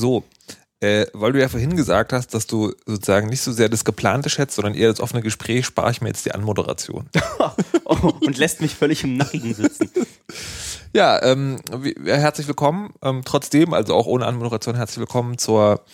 [0.00, 0.24] So,
[0.80, 4.30] äh, weil du ja vorhin gesagt hast, dass du sozusagen nicht so sehr das Geplante
[4.30, 7.08] schätzt, sondern eher das offene Gespräch, spare ich mir jetzt die Anmoderation.
[7.92, 9.90] Oh, und lässt mich völlig im Nacken sitzen.
[10.92, 11.58] Ja, ähm,
[12.04, 12.92] ja, herzlich willkommen.
[13.00, 15.84] Ähm, trotzdem, also auch ohne Anmoderation, herzlich willkommen zur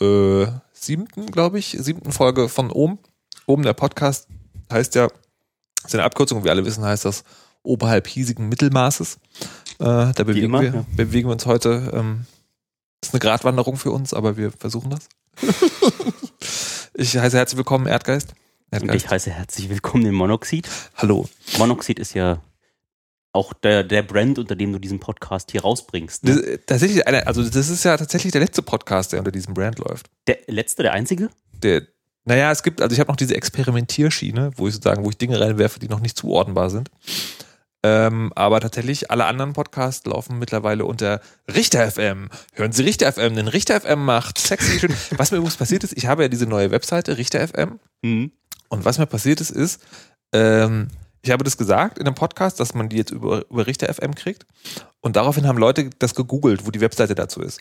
[0.00, 2.98] äh, siebten, glaube ich, siebten Folge von Ohm.
[3.46, 4.26] Ohm, der Podcast,
[4.72, 5.08] heißt ja,
[5.84, 7.22] ist eine Abkürzung, wie wir alle wissen, heißt das
[7.62, 9.18] oberhalb hiesigen Mittelmaßes.
[9.78, 10.86] Äh, da bewegen, immer, wir, ja.
[10.96, 11.92] bewegen wir uns heute.
[11.94, 12.26] Ähm,
[13.02, 15.08] ist eine Gratwanderung für uns, aber wir versuchen das.
[16.94, 18.30] ich heiße herzlich willkommen, Erdgeist.
[18.30, 19.04] Und Erdgeist.
[19.04, 20.68] ich heiße herzlich willkommen in Monoxid.
[20.96, 21.28] Hallo.
[21.56, 22.40] Monoxid ist ja
[23.34, 26.24] auch der, der Brand, unter dem du diesen Podcast hier rausbringst.
[26.24, 26.36] Ne?
[26.36, 29.78] Das, tatsächlich, eine, also das ist ja tatsächlich der letzte Podcast, der unter diesem Brand
[29.78, 30.06] läuft.
[30.26, 31.30] Der letzte, der einzige?
[31.52, 31.82] Der,
[32.24, 35.40] naja, es gibt, also ich habe noch diese Experimentierschiene, wo ich sozusagen, wo ich Dinge
[35.40, 36.90] reinwerfe, die noch nicht zuordnenbar sind.
[37.82, 41.20] Ähm, aber tatsächlich, alle anderen Podcasts laufen mittlerweile unter
[41.52, 42.30] Richter FM.
[42.54, 44.94] Hören Sie Richter FM, denn Richter FM macht sexy schön.
[45.16, 47.80] Was mir übrigens passiert ist, ich habe ja diese neue Webseite, Richter FM.
[48.02, 48.32] Mhm.
[48.70, 49.82] Und was mir passiert ist, ist,
[50.32, 50.88] ähm,
[51.24, 54.14] ich habe das gesagt in einem Podcast, dass man die jetzt über, über Richter FM
[54.14, 54.44] kriegt.
[55.00, 57.60] Und daraufhin haben Leute das gegoogelt, wo die Webseite dazu ist.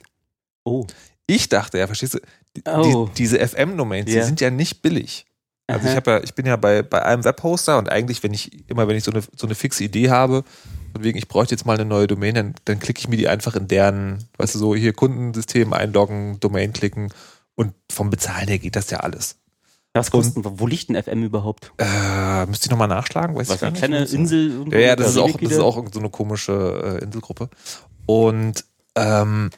[0.65, 0.85] Oh.
[1.27, 2.19] Ich dachte, ja, verstehst du,
[2.57, 3.07] die, Oh.
[3.07, 4.19] die, diese FM-Domains, Ja.
[4.19, 5.25] die sind ja nicht billig.
[5.67, 5.95] Also ich Aha.
[5.95, 8.97] habe ja, ich bin ja bei, bei einem Webhoster und eigentlich, wenn ich, immer wenn
[8.97, 10.43] ich so eine, so eine fixe Idee habe,
[10.91, 13.29] von wegen, ich bräuchte jetzt mal eine neue Domain, dann, dann klicke ich mir die
[13.29, 17.13] einfach in deren, weißt du, so hier Kundensystem einloggen, Domain klicken
[17.55, 19.37] und vom Bezahlen her geht das ja alles.
[19.95, 21.71] Was kostet, wo liegt denn FM überhaupt?
[21.77, 23.85] Äh, müsste ich nochmal nachschlagen, weiß Was, ich gar eine nicht.
[23.85, 24.65] kleine Insel?
[24.71, 27.49] Ja, ja, das ist auch, das ist auch so eine komische äh, Inselgruppe.
[28.07, 29.51] Und ähm,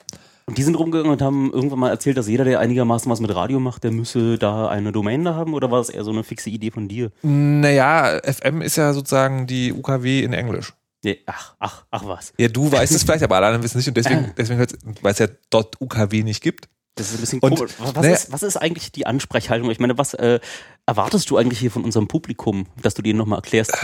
[0.46, 3.34] Und die sind rumgegangen und haben irgendwann mal erzählt, dass jeder, der einigermaßen was mit
[3.34, 5.54] Radio macht, der müsse da eine Domain da haben?
[5.54, 7.12] Oder war das eher so eine fixe Idee von dir?
[7.22, 10.74] naja, FM ist ja sozusagen die UKW in Englisch.
[11.06, 12.34] Nee, ach, ach, ach was.
[12.38, 14.66] Ja, du weißt es vielleicht, aber alle anderen wissen es nicht und deswegen, deswegen
[15.02, 16.68] weil es ja dort UKW nicht gibt.
[16.96, 17.74] Das ist ein bisschen Und, komisch.
[17.78, 19.70] Was, naja- ist, was ist eigentlich die Ansprechhaltung?
[19.70, 20.40] Ich meine, was äh,
[20.86, 23.78] erwartest du eigentlich hier von unserem Publikum, dass du denen nochmal erklärst?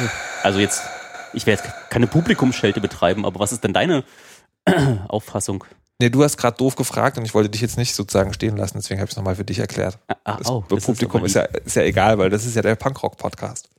[0.44, 0.82] Also jetzt,
[1.34, 4.04] ich werde jetzt keine Publikumsschelte betreiben, aber was ist denn deine
[5.10, 5.64] Auffassung?
[6.00, 8.78] Nee, du hast gerade doof gefragt und ich wollte dich jetzt nicht sozusagen stehen lassen,
[8.78, 10.00] deswegen habe ich es nochmal für dich erklärt.
[10.24, 12.76] Ah, Das oh, Publikum aber ist, ja, ist ja egal, weil das ist ja der
[12.76, 13.70] Punkrock-Podcast.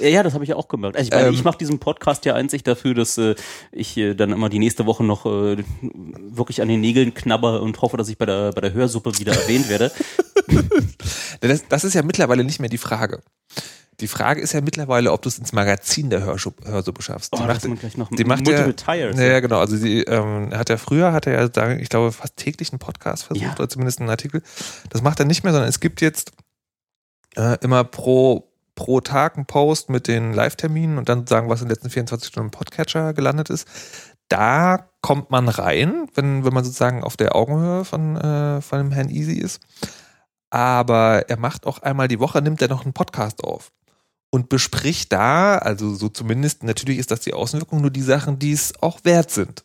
[0.00, 0.96] Ja, ja, das habe ich ja auch gemerkt.
[0.96, 3.34] Also ich meine, Ähm, ich mache diesen Podcast ja einzig dafür, dass äh,
[3.72, 7.80] ich äh, dann immer die nächste Woche noch äh, wirklich an den Nägeln knabber und
[7.82, 9.90] hoffe, dass ich bei der, bei der Hörsuppe wieder erwähnt werde.
[11.40, 13.20] Das, das ist ja mittlerweile nicht mehr die Frage.
[14.00, 17.32] Die Frage ist ja mittlerweile, ob du es ins Magazin der Hörsuppe, Hörsuppe schaffst.
[17.32, 19.16] Oh, Die da macht- man gleich noch die macht ja, multiple tires.
[19.18, 19.58] Ja, ja, genau.
[19.58, 23.24] Also sie ähm, hat ja früher, hat er ja, ich glaube, fast täglich einen Podcast
[23.24, 23.52] versucht Ja.
[23.54, 24.42] oder zumindest einen Artikel.
[24.90, 26.32] Das macht er nicht mehr, sondern es gibt jetzt
[27.36, 31.68] äh, immer pro, pro Tag einen Post mit den Live-Terminen und dann sagen, was in
[31.68, 33.68] den letzten 24 Stunden im Podcatcher gelandet ist.
[34.28, 38.92] Da kommt man rein, wenn, wenn man sozusagen auf der Augenhöhe von, äh, von dem
[38.92, 39.60] Herrn Easy ist.
[40.50, 43.72] Aber er macht auch einmal die Woche, nimmt er noch einen Podcast auf
[44.30, 48.52] und bespricht da, also so zumindest, natürlich ist das die Außenwirkung, nur die Sachen, die
[48.52, 49.64] es auch wert sind.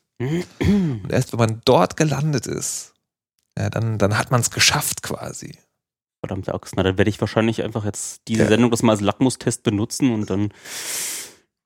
[0.59, 2.93] Und erst wenn man dort gelandet ist,
[3.57, 5.57] ja, dann, dann hat man es geschafft quasi.
[6.19, 6.75] Verdammte Axt.
[6.75, 8.49] Na, dann werde ich wahrscheinlich einfach jetzt diese Ja.
[8.49, 10.51] Sendung das mal als Lackmustest benutzen und dann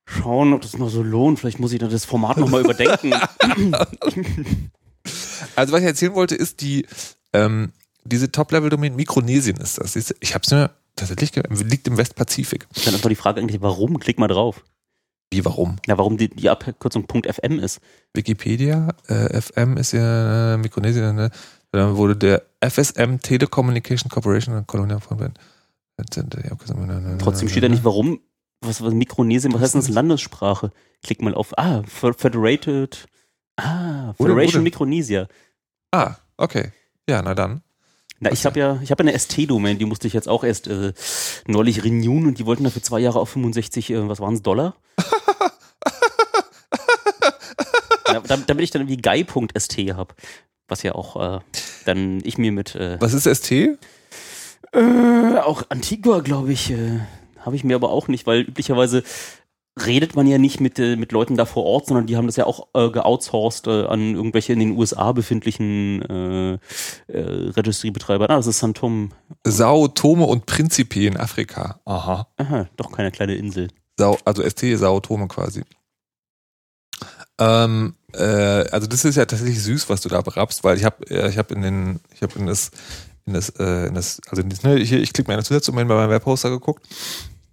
[0.05, 1.39] schauen, ob das noch so lohnt.
[1.39, 3.13] Vielleicht muss ich dann das Format nochmal überdenken.
[5.55, 6.85] Also was ich erzählen wollte, ist die,
[7.33, 7.71] ähm,
[8.03, 9.95] diese Top-Level-Domain, Mikronesien ist das.
[9.95, 11.31] Ich habe es mir tatsächlich,
[11.63, 12.67] liegt im Westpazifik.
[12.85, 13.99] Dann einfach die Frage eigentlich, warum?
[13.99, 14.63] Klick mal drauf.
[15.31, 15.77] Wie, warum?
[15.87, 17.79] Na, warum die, die Abkürzung .fm ist.
[18.13, 21.31] Wikipedia, äh, FM ist ja äh, Mikronesien, ne?
[21.71, 25.33] Dann wurde der FSM Telecommunication Corporation in Colonia von
[27.19, 28.19] Trotzdem steht da nicht, warum.
[28.63, 30.71] Was, was Mikronesien, was heißt denn das Landessprache?
[31.03, 31.57] Klick mal auf.
[31.57, 33.07] Ah, Fe- Federated.
[33.57, 34.61] Ah, Federation?
[34.63, 35.27] Mikronesia.
[35.91, 36.71] Ah, okay.
[37.09, 37.61] Ja, na dann.
[38.19, 40.93] Na, ich habe ja, ich habe eine ST-Domain, die musste ich jetzt auch erst äh,
[41.47, 44.75] neulich renewen und die wollten dafür zwei Jahre auf 65, äh, was waren es, Dollar?
[48.07, 50.13] ja, damit, damit ich dann irgendwie guy.st habe.
[50.71, 51.39] Was ja auch äh,
[51.85, 53.51] dann ich mir mit äh, Was ist ST?
[53.51, 56.99] äh, auch Antigua, glaube ich, äh,
[57.39, 59.03] habe ich mir aber auch nicht, weil üblicherweise
[59.85, 62.37] redet man ja nicht mit, äh, mit Leuten da vor Ort, sondern die haben das
[62.37, 66.59] ja auch äh, geoutsourced äh, an irgendwelche in den USA befindlichen äh, äh,
[67.51, 68.29] Registriebetreiber.
[68.29, 69.11] Ah, das ist Santom.
[69.43, 71.81] Sao Tome und Principe in Afrika.
[71.85, 72.27] Aha.
[72.37, 73.67] Aha, doch keine kleine Insel.
[73.97, 75.63] Sao, also ST Sao Tome quasi.
[77.41, 78.21] Ähm, äh,
[78.71, 81.37] also das ist ja tatsächlich süß, was du da berappst, weil ich habe äh, ich
[81.37, 82.69] habe in den ich habe in das
[83.25, 85.75] in das äh, in das also in das, ne, hier ich klicke mir eine Zusetzung
[85.75, 86.87] bei meinem Webposter geguckt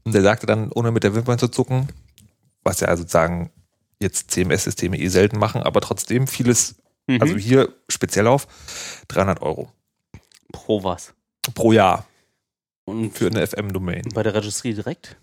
[0.05, 1.89] und der sagte dann ohne mit der Wimpern zu zucken,
[2.65, 3.51] was ja sozusagen
[4.01, 6.77] jetzt CMS-Systeme eh selten machen, aber trotzdem vieles,
[7.11, 7.23] Mhm.
[7.23, 8.47] also hier speziell auf
[9.09, 9.73] 300 Euro
[10.53, 11.15] Pro was?
[11.55, 12.07] pro Jahr
[12.85, 14.03] Und für eine FM-Domain.
[14.13, 15.17] bei der Registrie direkt?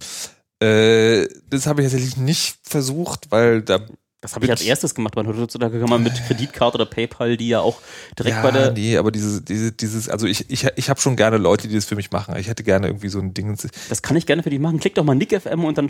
[0.59, 3.81] Äh, das habe ich tatsächlich nicht versucht, weil da
[4.25, 5.15] Das habe ich als erstes gemacht.
[5.15, 7.79] Man heutzutage kann man mit Kreditkarte oder PayPal, die ja auch
[8.17, 8.71] direkt ja, bei der.
[8.71, 11.85] nee, aber diese, diese, dieses, also ich, ich, ich habe schon gerne Leute, die das
[11.85, 12.35] für mich machen.
[12.37, 13.55] Ich hätte gerne irgendwie so ein Ding.
[13.89, 14.79] Das kann ich gerne für dich machen.
[14.79, 15.89] Klick doch mal Nick FM und dann.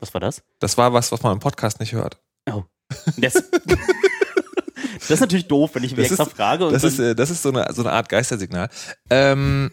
[0.00, 0.42] Was war das?
[0.58, 2.18] Das war was, was man im Podcast nicht hört.
[2.50, 2.64] Oh.
[3.16, 3.34] Das,
[4.98, 7.30] das ist natürlich doof, wenn ich mich Das extra ist- frage Das ist, äh, das
[7.30, 8.68] ist so eine, so eine Art Geistersignal.
[9.08, 9.70] Ähm,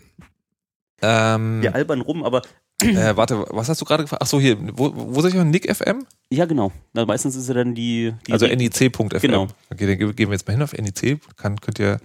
[1.01, 2.43] ähm, wir albern rum, aber
[2.81, 4.21] äh, warte, was hast du gerade gefragt?
[4.23, 6.05] Ach so, hier, wo, wo soll ich mal Nick FM?
[6.31, 6.71] ja, genau.
[6.93, 8.13] Na, meistens ist ja dann die.
[8.27, 9.07] die Also NIC.fm.
[9.21, 9.47] Genau.
[9.71, 11.19] Okay, dann ge- gehen wir jetzt mal hin auf NIC.
[11.37, 11.99] Kann, könnt ihr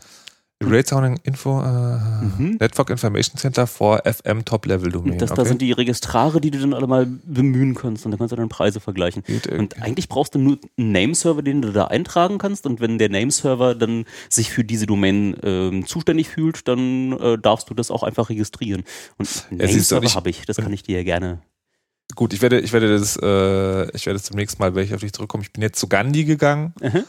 [0.63, 1.65] Rate Sounding Info, äh,
[2.25, 2.57] Mhm.
[2.61, 5.19] Network Information Center for FM Top Level Domain.
[5.19, 5.43] das, okay.
[5.43, 8.37] Da sind die Registrare, die du dann alle mal bemühen kannst und dann kannst du
[8.37, 9.23] dann Preise vergleichen.
[9.25, 12.67] Geht, äh, Und eigentlich brauchst du nur einen Nameserver, den du da eintragen kannst.
[12.67, 17.69] Und wenn der Nameserver dann sich für diese Domain ähm, zuständig fühlt, dann äh, darfst
[17.69, 18.85] du das auch einfach registrieren.
[19.19, 21.43] Und Ja, Nameserver habe ich, das kann ich dir ja gerne.
[22.15, 24.95] Gut, ich werde, ich werde das, äh, ich werde das zum nächsten Mal, werde ich
[24.95, 25.43] auf dich zurückkommen.
[25.43, 26.73] Ich bin jetzt zu Gandhi gegangen.
[26.81, 27.05] Mhm.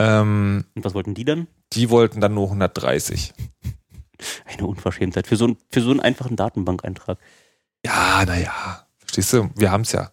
[0.00, 1.46] Ähm, Und was wollten die dann?
[1.72, 3.32] die wollten dann nur 130.
[4.44, 7.18] Eine Unverschämtheit für so, ein, für so einen einfachen Datenbankeintrag.
[7.84, 8.86] Ja, naja.
[8.98, 9.50] Verstehst du?
[9.54, 10.10] Wir haben es ja.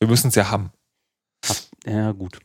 [0.00, 0.70] Wir müssen es ja haben.
[1.86, 2.38] Ja, gut.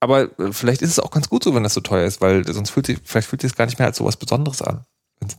[0.00, 2.46] Aber äh, vielleicht ist es auch ganz gut so, wenn das so teuer ist, weil
[2.50, 4.84] sonst fühlt sich, vielleicht fühlt sich es gar nicht mehr als so was Besonderes an,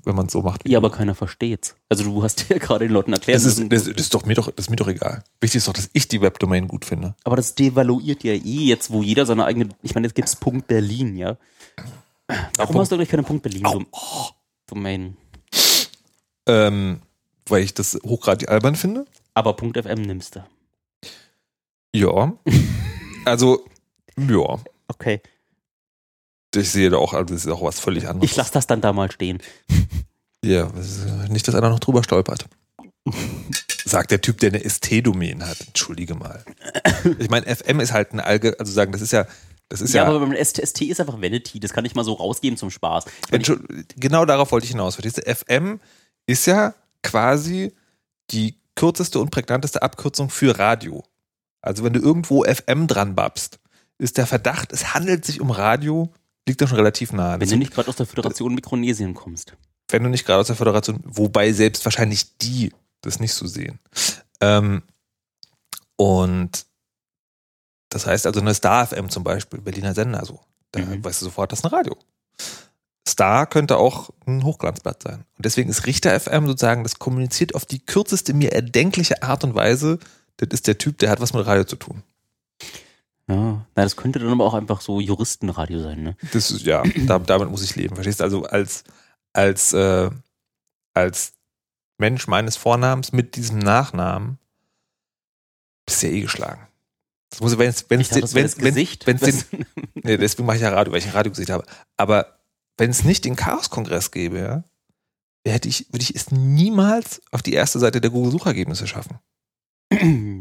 [0.03, 0.65] wenn man es so macht.
[0.65, 1.75] wie Ja, aber keiner versteht's.
[1.89, 3.37] Also du hast ja gerade den Leuten erklärt.
[3.37, 5.23] das ist, das, das ist doch mir doch, das ist mir doch egal.
[5.39, 7.15] Wichtig ist doch, dass ich die Webdomain gut finde.
[7.23, 9.69] aber das devaluiert ja eh jetzt, wo jeder seine eigene.
[9.83, 11.37] Ich meine, jetzt gibt's Punkt Berlin, ja.
[12.27, 13.73] Warum Punkt- hast du eigentlich keine Punkt Berlin Au.
[13.73, 13.87] Dom-
[14.67, 15.15] Domain?
[16.45, 17.01] Ähm,
[17.47, 19.05] weil ich das hochgradig albern finde.
[19.33, 20.43] Aber Punkt FM nimmst du.
[21.93, 22.33] Ja.
[23.25, 23.65] also,
[24.17, 24.57] ja.
[24.87, 25.21] Okay.
[26.55, 28.31] Ich sehe da auch, also das ist auch was völlig anderes.
[28.31, 29.39] Ich lasse das dann da mal stehen.
[30.45, 30.71] Ja,
[31.29, 32.45] nicht, dass einer noch drüber stolpert.
[33.83, 35.59] Sagt der Typ, der eine ST-Domain hat.
[35.61, 36.45] Entschuldige mal.
[37.17, 39.25] Ich meine, FM ist halt eine Allge, also sagen, das ist ja,
[39.67, 41.59] das ist Ja, ja, aber beim ST ist einfach Vanity.
[41.59, 43.05] Das kann ich mal so rausgeben zum Spaß.
[43.97, 44.95] Genau darauf wollte ich hinaus.
[44.95, 45.35] Verstehst du?
[45.35, 45.79] FM
[46.27, 47.73] ist ja quasi
[48.31, 51.03] die kürzeste und prägnanteste Abkürzung für Radio.
[51.61, 53.59] Also wenn du irgendwo FM dran babst,
[53.97, 56.13] ist der Verdacht, es handelt sich um Radio,
[56.47, 57.39] liegt da schon relativ nah.
[57.39, 59.53] wenn du nicht gerade aus der Föderation Mikronesien kommst.
[59.89, 63.79] wenn du nicht gerade aus der Föderation, wobei selbst wahrscheinlich die das nicht so sehen.
[64.41, 64.81] Ähm,
[65.95, 66.65] und
[67.89, 70.41] das heißt also eine Star FM zum Beispiel, Berliner Sender so,
[70.71, 71.03] da Mhm.
[71.03, 71.95] weißt du sofort, das ist ein Radio.
[73.07, 75.23] Star könnte auch ein Hochglanzblatt sein.
[75.37, 79.55] Und deswegen ist Richter FM sozusagen, das kommuniziert auf die kürzeste mir erdenkliche Art und
[79.55, 79.99] Weise.
[80.35, 82.03] Das ist der Typ, der hat was mit Radio zu tun.
[83.29, 86.17] Ja, na, das könnte dann aber auch einfach so Juristenradio sein, ne?
[86.31, 87.95] Das ist, ja, da, damit muss ich leben.
[87.95, 88.23] Verstehst du?
[88.23, 88.85] Also als,
[89.33, 90.09] als, äh,
[90.93, 91.33] als
[91.97, 94.37] Mensch meines Vornamens mit diesem Nachnamen
[95.85, 96.67] bist du ja eh geschlagen.
[97.29, 99.43] Das muss, wenn es, wenn Ich es, wenn es, wenn, den,
[99.95, 101.65] nee, deswegen mache ich ja Radio, weil ich ein Radiogesicht habe.
[101.97, 102.37] Aber
[102.77, 104.63] wenn es nicht den Chaos-Kongress gäbe,
[105.45, 109.19] ja, hätte ich, würde ich es niemals auf die erste Seite der Google-Suchergebnisse schaffen.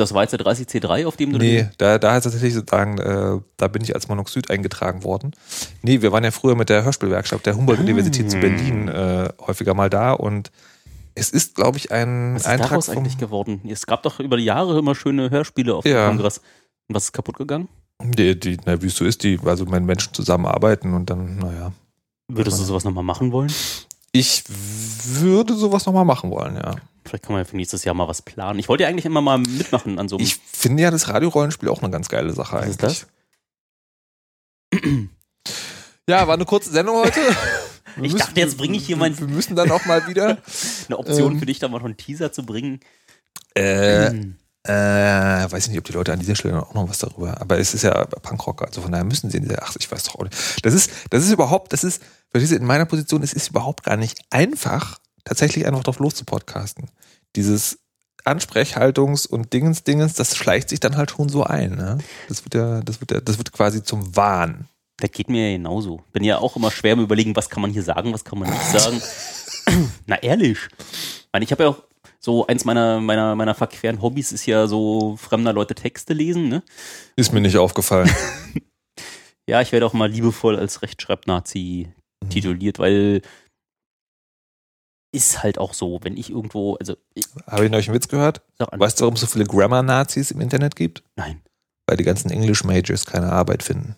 [0.00, 3.38] Das war jetzt der 30C3, auf dem du Nee, da, da heißt tatsächlich sozusagen, äh,
[3.58, 5.32] da bin ich als Monoxid eingetragen worden.
[5.82, 8.40] Nee, wir waren ja früher mit der Hörspielwerkstatt der Humboldt-Universität zu Ah.
[8.40, 10.50] Berlin äh, häufiger mal da und
[11.14, 13.60] es ist, glaube ich, ein Was ist Eintrag daraus vom, eigentlich geworden?
[13.68, 16.06] Es gab doch über die Jahre immer schöne Hörspiele auf Ja.
[16.08, 16.38] dem Kongress.
[16.88, 17.68] Und was ist kaputt gegangen?
[18.02, 21.72] die, die, na, wie es so ist, die, also wenn Menschen zusammenarbeiten und dann, naja.
[22.28, 23.52] Würdest du sowas nochmal machen wollen?
[24.12, 26.74] Ich würde sowas nochmal machen wollen, ja.
[27.04, 28.58] Vielleicht kann man ja für nächstes Jahr mal was planen.
[28.58, 30.24] Ich wollte ja eigentlich immer mal mitmachen an so einem.
[30.26, 33.06] Ich finde ja das Radiorollenspiel auch eine ganz geile Sache Was ist eigentlich.
[36.08, 37.20] Ja, war eine kurze Sendung heute.
[37.96, 40.38] Wir Ich dachte, jetzt bringe ich hier mein- Wir müssen dann auch mal wieder.
[40.88, 42.80] eine Option ähm, für dich, da mal noch einen Teaser zu bringen.
[43.54, 44.36] Äh, Hm.
[44.62, 47.40] Äh, weiß ich nicht, ob die Leute an dieser Stelle auch noch was darüber.
[47.40, 49.62] Aber es ist ja Punkrocker, also von daher müssen sie in dieser.
[49.62, 50.64] Ach, ich weiß doch auch nicht.
[50.64, 53.84] Das ist, das ist überhaupt, das ist, verstehst du, in meiner Position, es ist überhaupt
[53.84, 56.90] gar nicht einfach, tatsächlich einfach drauf loszupodcasten.
[57.36, 57.78] Dieses
[58.24, 61.74] Ansprechhaltungs- und Dingens, Dingens, das schleicht sich dann halt schon so ein.
[61.76, 61.98] Ne?
[62.28, 64.68] Das wird ja, das wird ja, das wird quasi zum Wahn.
[64.98, 66.02] Das geht mir ja genauso.
[66.12, 68.50] Bin ja auch immer schwer im Überlegen, was kann man hier sagen, was kann man
[68.50, 69.00] nicht sagen.
[70.06, 70.58] Na ehrlich.
[70.90, 71.82] Ich meine, ich habe ja auch
[72.22, 76.62] So eins meiner, meiner, meiner verqueren Hobbys ist ja so fremder Leute Texte lesen, ne?
[77.16, 78.10] Ist mir nicht aufgefallen.
[79.48, 81.92] Ja, ich werde auch mal liebevoll als Rechtschreibnazi
[82.28, 83.20] tituliert, weil
[85.12, 86.94] ist halt auch so, wenn ich irgendwo, also
[87.48, 88.42] Habe ich neulich einen Witz gehört?
[88.58, 91.02] Weißt du, warum es so viele Grammar-Nazis im Internet gibt?
[91.16, 91.42] nein.
[91.88, 93.96] Weil die ganzen English-Majors keine Arbeit finden.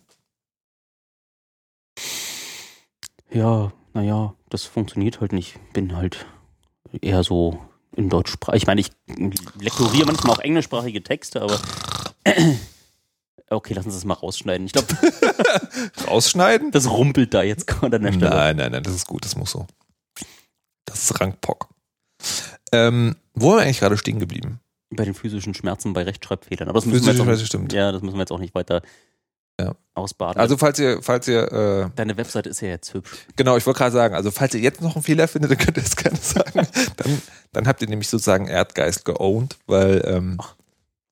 [3.30, 5.58] Ja, naja, das funktioniert halt nicht.
[5.74, 6.24] Bin halt
[7.02, 7.60] eher so
[7.96, 8.56] in Deutschsprache.
[8.56, 8.90] Ich meine, ich
[9.60, 11.60] lektoriere manchmal auch englischsprachige Texte, aber
[13.50, 14.66] okay, lassen Sie es mal rausschneiden.
[14.66, 14.88] Ich glaube,
[16.08, 16.70] Rausschneiden?
[16.70, 18.30] das rumpelt da jetzt gerade an der Stelle.
[18.30, 19.66] Nein, nein, nein, das ist gut, das muss so.
[20.84, 21.68] Das ist Rangpock.
[22.72, 24.60] Ähm, wo waren wir eigentlich gerade stehen geblieben?
[24.90, 26.68] Bei den physischen Schmerzen bei Rechtschreibfehlern.
[26.68, 27.72] Aber das müssen, wir jetzt auch, stimmt.
[27.72, 28.82] ja, das müssen wir jetzt auch nicht weiter
[29.60, 29.74] Ja.
[29.94, 30.40] ausbaden.
[30.40, 33.10] Also falls ihr, falls ihr, äh, Deine Webseite ist ja jetzt hübsch.
[33.36, 35.76] genau, ich wollte gerade sagen, also falls ihr jetzt noch einen Fehler findet, dann könnt
[35.76, 36.66] ihr es gerne sagen.
[36.96, 40.38] dann, dann habt ihr nämlich sozusagen Erdgeist geowned, weil, ähm,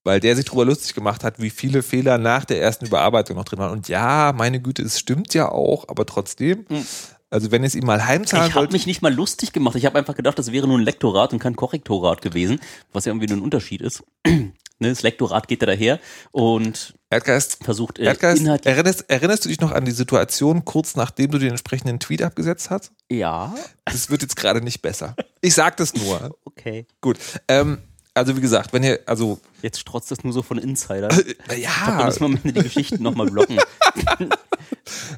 [0.04, 3.44] weil der sich darüber lustig gemacht hat, wie viele Fehler nach der ersten Überarbeitung noch
[3.44, 3.72] drin waren.
[3.72, 6.86] Und ja, meine Güte, es stimmt ja auch, aber trotzdem, Hm.
[7.28, 9.76] also wenn ihr es ihm mal heimzahlen Ich habe mich nicht mal lustig gemacht.
[9.76, 12.58] Ich habe einfach gedacht, das wäre nur ein Lektorat und kein Korrektorat gewesen,
[12.94, 14.02] was ja irgendwie nur ein Unterschied ist.
[14.26, 16.00] ne, das Lektorat geht ja daher
[16.32, 18.72] und Erdgeist, versucht äh, Erdgeist inhaltlich.
[18.72, 22.70] erinnerst, erinnerst du dich noch an die Situation kurz nachdem du den entsprechenden Tweet abgesetzt
[22.70, 22.92] hast?
[23.10, 25.16] Ja, Das wird jetzt gerade nicht besser.
[25.40, 26.36] Ich sag das nur.
[26.44, 26.86] okay.
[27.00, 27.18] Gut.
[27.48, 27.78] Ähm,
[28.14, 31.10] also wie gesagt, wenn ihr, also Jetzt strotzt das nur so von Insidern.
[31.10, 31.54] äh, Ich glaub, da
[32.00, 33.58] ja, müssen wir am Ende die Geschichten nochmal blocken.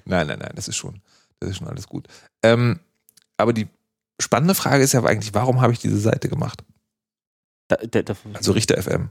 [0.04, 1.00] nein, nein, nein, das ist schon,
[1.40, 2.06] das ist schon alles gut.
[2.42, 2.80] Ähm,
[3.36, 3.68] aber die
[4.20, 6.64] spannende Frage ist ja eigentlich, warum habe ich diese Seite gemacht?
[7.68, 9.10] Da, da, da, Also Richter FM.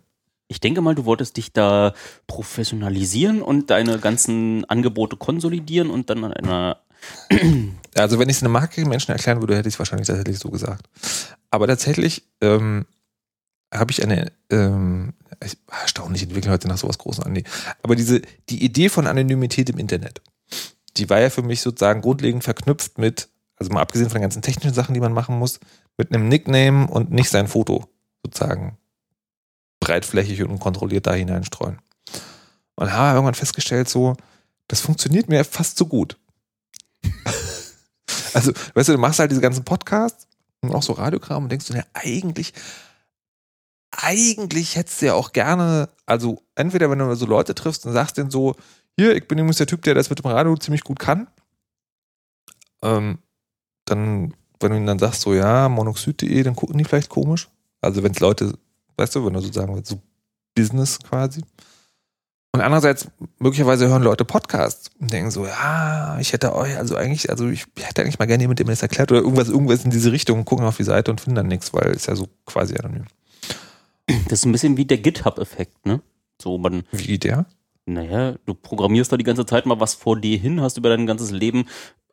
[0.51, 1.93] Ich denke mal, du wolltest dich da
[2.27, 6.77] professionalisieren und deine ganzen Angebote konsolidieren und dann an einer.
[7.93, 10.87] Also wenn ich es einem Marketing-Menschen erklären würde, hätte ich es wahrscheinlich tatsächlich so gesagt.
[11.49, 12.85] Aber tatsächlich ähm,
[13.73, 17.33] habe ich eine ähm, ich, erstaunlich entwickeln heute nach sowas Großem an.
[17.33, 17.43] Nee.
[17.83, 20.21] Aber diese, die Idee von Anonymität im Internet,
[20.95, 23.27] die war ja für mich sozusagen grundlegend verknüpft mit,
[23.57, 25.59] also mal abgesehen von den ganzen technischen Sachen, die man machen muss,
[25.97, 27.89] mit einem Nickname und nicht sein Foto
[28.23, 28.77] sozusagen
[29.81, 31.79] breitflächig und unkontrolliert da hineinstreuen.
[32.75, 34.15] Und habe irgendwann festgestellt, so,
[34.69, 36.17] das funktioniert mir fast so gut.
[38.33, 40.27] also, weißt du, du machst halt diese ganzen Podcasts
[40.61, 42.53] und auch so Radiokram und denkst du, ja, eigentlich,
[43.91, 48.17] eigentlich hättest du ja auch gerne, also entweder wenn du so Leute triffst und sagst
[48.17, 48.55] denen so,
[48.97, 51.27] hier, ich bin übrigens der Typ, der das mit dem Radio ziemlich gut kann,
[52.83, 53.19] ähm,
[53.85, 57.49] dann, wenn du ihnen dann sagst, so, ja, monoxid.de, dann gucken die vielleicht komisch.
[57.81, 58.57] Also wenn es Leute,
[59.01, 59.99] weißt du, wenn du sozusagen so
[60.55, 61.41] Business quasi.
[62.53, 63.07] Und andererseits,
[63.39, 67.65] möglicherweise hören Leute Podcasts und denken so, ja, ich hätte euch, also eigentlich, also ich
[67.79, 70.43] hätte eigentlich mal gerne jemand, der mir das erklärt oder irgendwas, irgendwas in diese Richtung,
[70.43, 73.05] gucken auf die Seite und finden dann nichts, weil es ja so quasi anonym.
[74.27, 76.01] Das ist ein bisschen wie der GitHub-Effekt, ne?
[76.41, 77.45] So, man, Wie der?
[77.85, 81.05] naja, du programmierst da die ganze Zeit mal was vor dir hin, hast über dein
[81.05, 81.65] ganzes Leben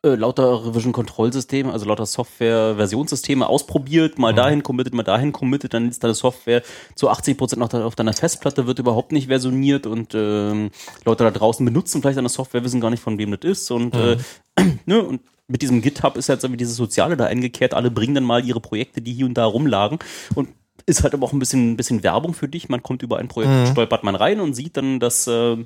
[0.03, 4.37] äh, lauter Revision-Kontrollsysteme, also lauter Software-Versionssysteme ausprobiert, mal Mhm.
[4.37, 6.61] dahin committed, mal dahin committed, dann ist deine Software
[6.95, 10.71] zu 80% noch da- auf deiner Festplatte, wird überhaupt nicht versioniert und ähm,
[11.05, 13.95] Leute da draußen benutzen vielleicht deine Software, wissen gar nicht, von wem das ist und,
[13.95, 14.17] äh,
[14.85, 18.23] ne, und mit diesem GitHub ist jetzt irgendwie dieses Soziale da eingekehrt, alle bringen dann
[18.23, 19.99] mal ihre Projekte, die hier und da rumlagen
[20.35, 20.49] und
[20.85, 22.69] ist halt aber auch ein bisschen, ein bisschen Werbung für dich.
[22.69, 23.65] Man kommt über ein Projekt, Mhm.
[23.71, 25.57] stolpert man rein und sieht dann, dass äh,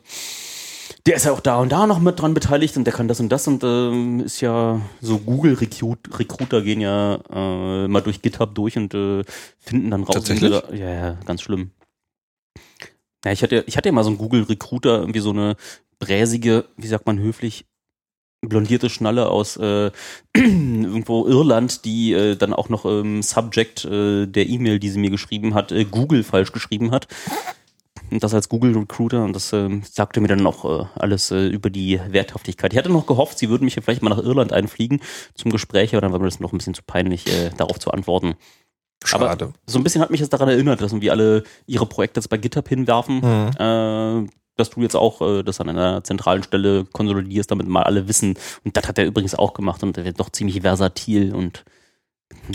[1.06, 3.20] der ist ja auch da und da noch mit dran beteiligt und der kann das
[3.20, 8.22] und das und ähm, ist ja so Google Recruit, Recruiter gehen ja äh, mal durch
[8.22, 9.24] GitHub durch und äh,
[9.60, 10.16] finden dann raus.
[10.16, 10.52] Tatsächlich?
[10.52, 11.72] Da, ja, ja, ganz schlimm.
[13.26, 15.56] Ja, ich hatte, ich hatte ja mal so einen Google Recruiter, irgendwie so eine
[16.00, 17.66] bräsige, wie sagt man höflich,
[18.42, 19.92] blondierte Schnalle aus äh,
[20.36, 25.10] irgendwo Irland, die äh, dann auch noch im Subject äh, der E-Mail, die sie mir
[25.10, 27.08] geschrieben hat, äh, Google falsch geschrieben hat.
[28.14, 31.48] Und das als Google Recruiter und das äh, sagte mir dann auch äh, alles äh,
[31.48, 32.72] über die Werthaftigkeit.
[32.72, 35.02] Ich hatte noch gehofft, sie würden mich vielleicht mal nach Irland einfliegen
[35.34, 37.90] zum Gespräch, aber dann war mir das noch ein bisschen zu peinlich, äh, darauf zu
[37.92, 38.36] antworten.
[39.12, 39.54] Aber- Schade.
[39.66, 42.38] So ein bisschen hat mich das daran erinnert, dass irgendwie alle ihre Projekte jetzt bei
[42.38, 43.50] GitHub hinwerfen, Mhm.
[44.26, 48.08] äh, dass du jetzt auch äh, das an einer zentralen Stelle konsolidierst, damit mal alle
[48.08, 48.38] wissen.
[48.64, 51.66] Und das hat er übrigens auch gemacht und er wird doch ziemlich versatil und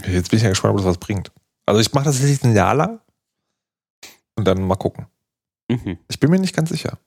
[0.09, 1.33] Jetzt bin ich ja gespannt, ob das was bringt.
[1.67, 3.01] Also ich mache das jetzt ein Jahr lang
[4.37, 5.07] und dann mal gucken.
[5.69, 5.99] Mhm.
[6.09, 6.99] Ich bin mir nicht ganz sicher.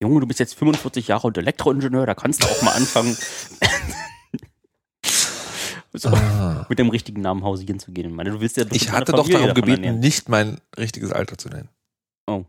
[0.00, 3.16] Junge, du bist jetzt 45 Jahre und Elektroingenieur, da kannst du auch mal anfangen,
[5.92, 6.66] so, Ah.
[6.68, 8.08] mit dem richtigen Namen hausieren zu gehen.
[8.10, 11.48] Ich meine, du willst ja Ich hatte doch darum gebeten, nicht mein richtiges Alter zu
[11.48, 11.68] nennen.
[12.26, 12.46] ernähren.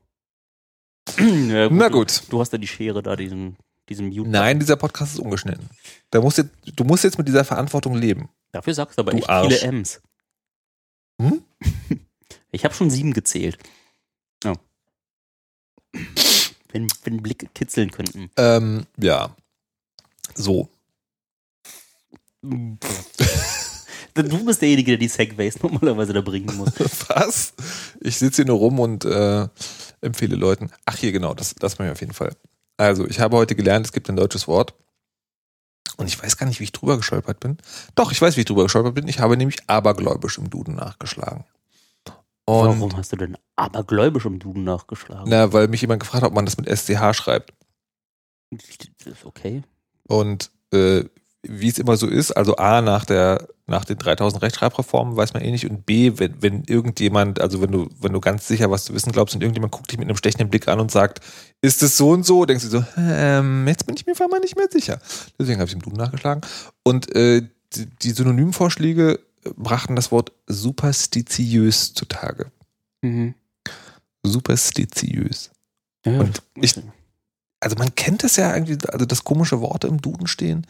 [1.52, 2.24] ja, Na du- gut.
[2.30, 3.58] Du hast ja die Schere da, diesen,
[3.90, 4.30] diesen Mute.
[4.30, 5.70] Nein, dieser Podcast ist ungeschnitten.
[6.10, 8.30] Da musst jetzt, du musst jetzt mit dieser Verantwortung leben.
[8.52, 9.60] Dafür sagst du aber Du echt Arsch.
[9.60, 10.02] viele M's.
[11.22, 11.44] Hm?
[12.52, 13.58] Ich habe schon sieben gezählt.
[16.72, 18.30] Wenn, wenn Blicke kitzeln könnten.
[18.38, 19.36] Ähm, ja.
[20.36, 20.70] So.
[24.16, 26.72] Du bist derjenige, der die Segways normalerweise da bringen muss.
[27.10, 27.54] Was?
[28.00, 29.48] Ich sitze hier nur rum und äh,
[30.00, 30.72] empfehle Leuten.
[30.86, 32.32] Ach, hier genau, das, das mache ich auf jeden Fall.
[32.78, 34.74] Also, ich habe heute gelernt, es gibt ein deutsches Wort.
[35.98, 37.58] Und ich weiß gar nicht, wie ich drüber gestolpert bin.
[37.96, 39.08] Doch, ich weiß, wie ich drüber gestolpert bin.
[39.08, 41.44] Ich habe nämlich abergläubisch im Duden nachgeschlagen.
[42.46, 45.26] Und, Warum hast du denn abergläubisch im Duden nachgeschlagen?
[45.28, 47.54] Na, weil mich jemand gefragt hat, ob man das mit SCH schreibt.
[48.52, 49.64] Das ist okay.
[50.08, 51.06] Und äh,
[51.48, 55.44] wie es immer so ist, also A, nach der, nach den 3000 Rechtschreibreformen weiß man
[55.44, 58.86] eh nicht und B, wenn, wenn irgendjemand, also wenn du, wenn du ganz sicher was
[58.86, 61.22] zu wissen glaubst und irgendjemand guckt dich mit einem stechenden Blick an und sagt,
[61.62, 64.40] ist es so und so, denkst du so, ähm, jetzt bin ich mir auf einmal
[64.40, 65.00] nicht mehr sicher.
[65.40, 66.42] Deswegen habe ich im Duden nachgeschlagen.
[66.84, 67.42] Und äh,
[67.74, 69.20] die, die Synonymvorschläge
[69.56, 72.52] brachten das Wort superstitiös zutage.
[73.02, 73.36] Mhm.
[74.26, 75.52] Superstitiös.
[76.06, 76.76] Ja, Und ich-
[77.60, 80.68] also man kennt es ja irgendwie, also das komische Worte im Duden stehen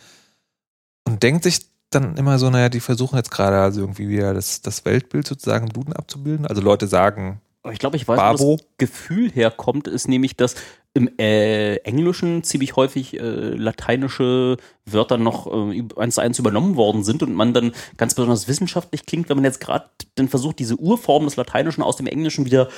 [1.07, 4.61] und denkt sich dann immer so, naja, die versuchen jetzt gerade also irgendwie wieder das,
[4.61, 6.45] das Weltbild sozusagen im Duden abzubilden.
[6.45, 7.41] Also Leute sagen
[7.71, 8.57] ich glaube, ich weiß, wo Babo.
[8.57, 10.53] das Gefühl herkommt, ist nämlich, dass
[10.95, 17.03] im äh, Englischen ziemlich häufig äh, lateinische Wörter noch äh, eins zu eins übernommen worden
[17.03, 20.77] sind und man dann ganz besonders wissenschaftlich klingt, wenn man jetzt gerade dann versucht, diese
[20.77, 22.69] Urform des Lateinischen aus dem Englischen wieder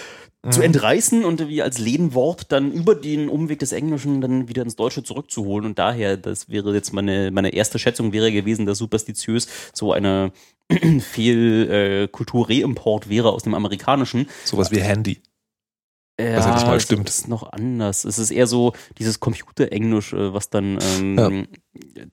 [0.50, 4.78] zu entreißen und wie als Lehnwort dann über den Umweg des Englischen dann wieder ins
[4.78, 5.66] Deutsche zurückzuholen.
[5.66, 10.32] Und daher, das wäre jetzt meine, meine erste Schätzung wäre gewesen, dass superstitiös so eine
[10.72, 14.30] Fehlkultur-Reimport wäre aus dem Amerikanischen.
[14.46, 15.20] sowas wie Handy.
[16.20, 17.10] Ja, Was nicht mal es stimmt.
[17.10, 18.04] ist noch anders.
[18.04, 21.48] Es ist eher so dieses Computerenglisch, äh, was dann, ähm,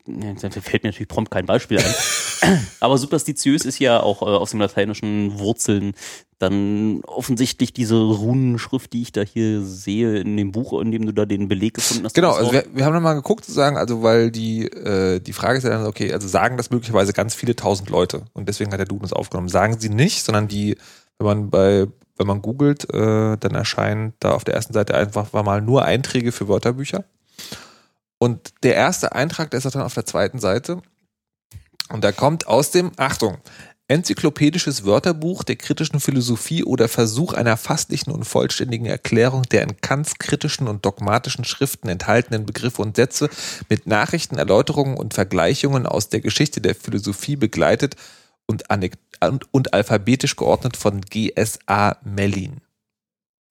[0.07, 0.35] ja.
[0.35, 1.95] da fällt mir natürlich prompt kein Beispiel ein.
[2.81, 5.95] Aber superstitiös ist ja auch äh, aus dem lateinischen Wurzeln
[6.39, 11.13] dann offensichtlich diese Runenschrift, die ich da hier sehe in dem Buch, in dem du
[11.13, 12.15] da den Beleg gefunden hast.
[12.15, 15.65] Genau, also wir, wir haben nochmal geguckt sozusagen, also weil die, äh, die Frage ist
[15.65, 18.87] ja dann, okay, also sagen das möglicherweise ganz viele tausend Leute und deswegen hat der
[18.87, 19.49] Duden es aufgenommen.
[19.49, 20.77] Sagen sie nicht, sondern die,
[21.19, 25.33] wenn man bei, wenn man googelt, äh, dann erscheinen da auf der ersten Seite einfach
[25.33, 27.05] mal nur Einträge für Wörterbücher.
[28.19, 30.81] Und der erste Eintrag, der ist dann auf der zweiten Seite.
[31.91, 33.39] Und da kommt aus dem, Achtung,
[33.87, 40.19] Enzyklopädisches Wörterbuch der kritischen Philosophie oder Versuch einer fasslichen und vollständigen Erklärung der in Kants
[40.19, 43.29] kritischen und dogmatischen Schriften enthaltenen Begriffe und Sätze
[43.69, 47.97] mit Nachrichten, Erläuterungen und Vergleichungen aus der Geschichte der Philosophie begleitet
[48.47, 48.97] und, anek-
[49.29, 51.97] und, und alphabetisch geordnet von G.S.A.
[52.05, 52.61] Mellin.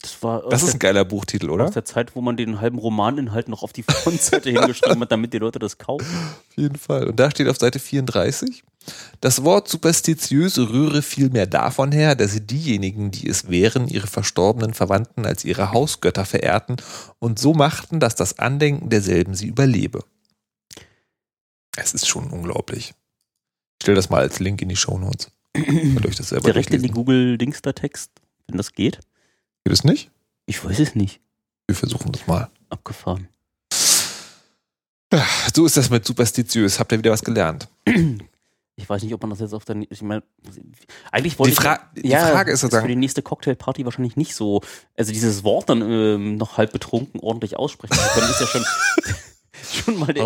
[0.02, 1.66] das war Das ist ein geiler Buchtitel, der, oder?
[1.66, 5.34] aus der Zeit, wo man den halben Romaninhalt noch auf die Frontseite hingeschrieben hat, damit
[5.34, 6.06] die Leute das kaufen.
[6.06, 7.08] Auf jeden Fall.
[7.08, 8.64] Und da steht auf Seite 34,
[9.22, 15.26] das Wort superstitiös rühre vielmehr davon her, dass diejenigen, die es wären, ihre verstorbenen Verwandten
[15.26, 16.76] als ihre Hausgötter verehrten
[17.20, 20.04] und so machten, dass das Andenken derselben sie überlebe.
[21.76, 22.94] Es ist schon unglaublich.
[23.80, 25.26] Ich stelle das mal als Link in die Shownotes.
[25.26, 26.94] Könnt euch das selber Direkt in die durchlesen.
[26.96, 28.12] Google-Dings-da-Text,
[28.48, 29.00] wenn das geht.
[29.64, 30.10] Geht es nicht?
[30.46, 31.22] Ich weiß es nicht.
[31.68, 32.50] Wir versuchen das mal.
[32.70, 33.28] Abgefahren.
[35.54, 36.80] So ist das mit superstitiös.
[36.80, 37.68] Habt ihr wieder was gelernt?
[38.76, 39.78] Ich weiß nicht, ob man das jetzt auf der.
[39.92, 40.24] Ich meine,
[41.12, 42.02] eigentlich wollte Die, Fra ich.
[42.02, 44.62] die Frage ist für sozusagen, die nächste Cocktailparty wahrscheinlich nicht so.
[44.98, 48.66] Also dieses Wort dann ähm, noch halb betrunken ordentlich aussprechen können, ist ja schon,
[49.86, 50.24] schon mal der.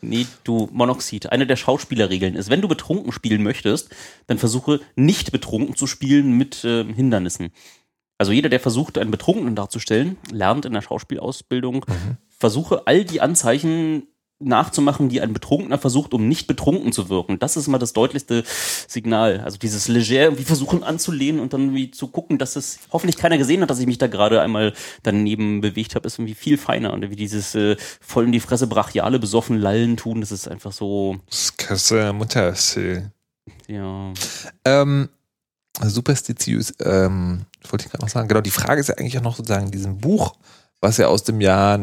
[0.00, 1.32] Nee, du, Monoxid.
[1.32, 3.90] Eine der Schauspielerregeln ist, wenn du betrunken spielen möchtest,
[4.26, 7.50] dann versuche nicht betrunken zu spielen mit ähm, Hindernissen.
[8.18, 11.86] Also jeder, der versucht, einen Betrunkenen darzustellen, lernt in der Schauspielausbildung,
[12.28, 14.08] versuche all die Anzeichen
[14.40, 17.38] nachzumachen, die ein Betrunkener versucht, um nicht betrunken zu wirken.
[17.38, 18.44] Das ist mal das deutlichste
[18.86, 19.40] Signal.
[19.40, 23.38] Also dieses leger irgendwie versuchen anzulehnen und dann wie zu gucken, dass es hoffentlich keiner
[23.38, 26.92] gesehen hat, dass ich mich da gerade einmal daneben bewegt habe, ist irgendwie viel feiner.
[26.92, 30.72] Und wie dieses äh, voll in die Fresse brachiale, besoffen Lallen tun, das ist einfach
[30.72, 31.16] so,
[31.56, 32.54] Kasse Mutter.
[33.66, 34.12] ja.
[34.64, 35.08] Ähm,
[35.82, 38.28] superstitiös, ähm, wollte ich gerade noch sagen.
[38.28, 40.34] Genau, die Frage ist ja eigentlich auch noch sozusagen in diesem Buch,
[40.80, 41.78] was ja aus dem Jahr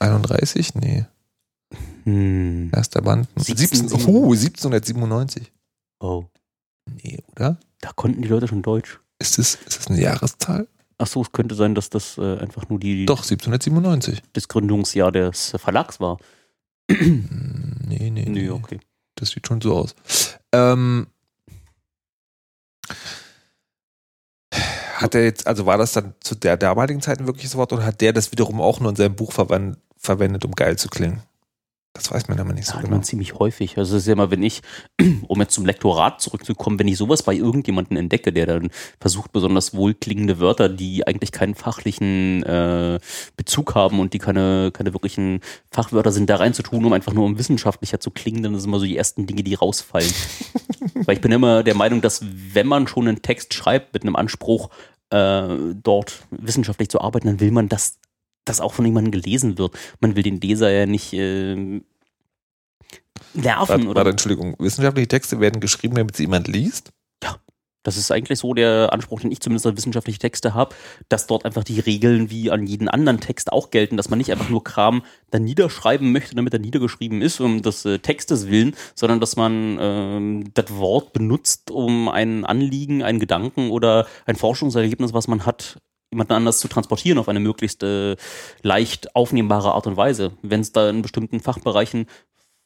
[0.00, 1.06] 1931, nee,
[2.04, 2.70] Hm.
[2.74, 3.28] erster Band.
[3.36, 5.52] 17, 17, uh, 1797.
[6.00, 6.24] Oh.
[7.02, 7.58] Nee, oder?
[7.80, 8.98] Da konnten die Leute schon Deutsch.
[9.18, 10.66] Ist das, ist das eine Jahreszahl?
[10.98, 14.22] Ach so, es könnte sein, dass das äh, einfach nur die, Doch, 1797.
[14.32, 16.18] das Gründungsjahr des Verlags war.
[16.90, 17.28] Hm,
[17.86, 18.42] Nee, nee, nee.
[18.46, 18.80] Nö, okay.
[19.16, 19.94] Das sieht schon so aus.
[20.52, 21.06] Ähm,
[24.96, 27.84] hat er jetzt, also war das dann zu der damaligen Zeit ein wirkliches Wort oder
[27.84, 31.22] hat der das wiederum auch nur in seinem Buch verwan- verwendet, um geil zu klingen?
[31.92, 32.96] Das weiß man aber nicht so hat genau.
[32.96, 33.76] man ziemlich häufig.
[33.76, 34.62] Also es ist ja immer, wenn ich,
[35.26, 39.74] um jetzt zum Lektorat zurückzukommen, wenn ich sowas bei irgendjemanden entdecke, der dann versucht, besonders
[39.74, 43.00] wohlklingende Wörter, die eigentlich keinen fachlichen äh,
[43.36, 45.40] Bezug haben und die keine, keine wirklichen
[45.72, 48.86] Fachwörter sind, da reinzutun, um einfach nur um wissenschaftlicher zu klingen, dann sind immer so
[48.86, 50.12] die ersten Dinge, die rausfallen.
[50.94, 54.14] Weil ich bin immer der Meinung, dass wenn man schon einen Text schreibt mit einem
[54.14, 54.70] Anspruch,
[55.10, 57.98] äh, dort wissenschaftlich zu arbeiten, dann will man, dass
[58.44, 59.78] das auch von jemandem gelesen wird.
[60.00, 61.82] Man will den Leser ja nicht äh, nerven
[63.68, 66.92] Warte, oder warte, Entschuldigung, wissenschaftliche Texte werden geschrieben, damit sie jemand liest?
[67.82, 70.74] Das ist eigentlich so der Anspruch, den ich zumindest an wissenschaftliche Texte habe,
[71.08, 74.30] dass dort einfach die Regeln wie an jeden anderen Text auch gelten, dass man nicht
[74.30, 78.76] einfach nur Kram dann niederschreiben möchte, damit er niedergeschrieben ist, um des äh, Textes willen,
[78.94, 85.14] sondern dass man ähm, das Wort benutzt, um ein Anliegen, einen Gedanken oder ein Forschungsergebnis,
[85.14, 85.78] was man hat,
[86.10, 88.16] jemanden anders zu transportieren auf eine möglichst äh,
[88.62, 90.32] leicht aufnehmbare Art und Weise.
[90.42, 92.06] Wenn es da in bestimmten Fachbereichen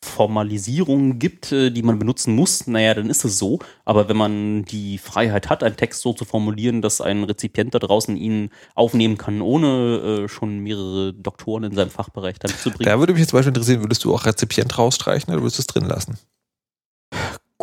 [0.05, 3.59] Formalisierungen gibt, äh, die man benutzen muss, naja, dann ist es so.
[3.85, 7.79] Aber wenn man die Freiheit hat, einen Text so zu formulieren, dass ein Rezipient da
[7.79, 12.85] draußen ihn aufnehmen kann, ohne äh, schon mehrere Doktoren in seinem Fachbereich dann zu bringen,
[12.85, 15.63] Da würde mich jetzt zum Beispiel interessieren, würdest du auch Rezipient rausstreichen oder würdest du
[15.63, 16.19] es drin lassen?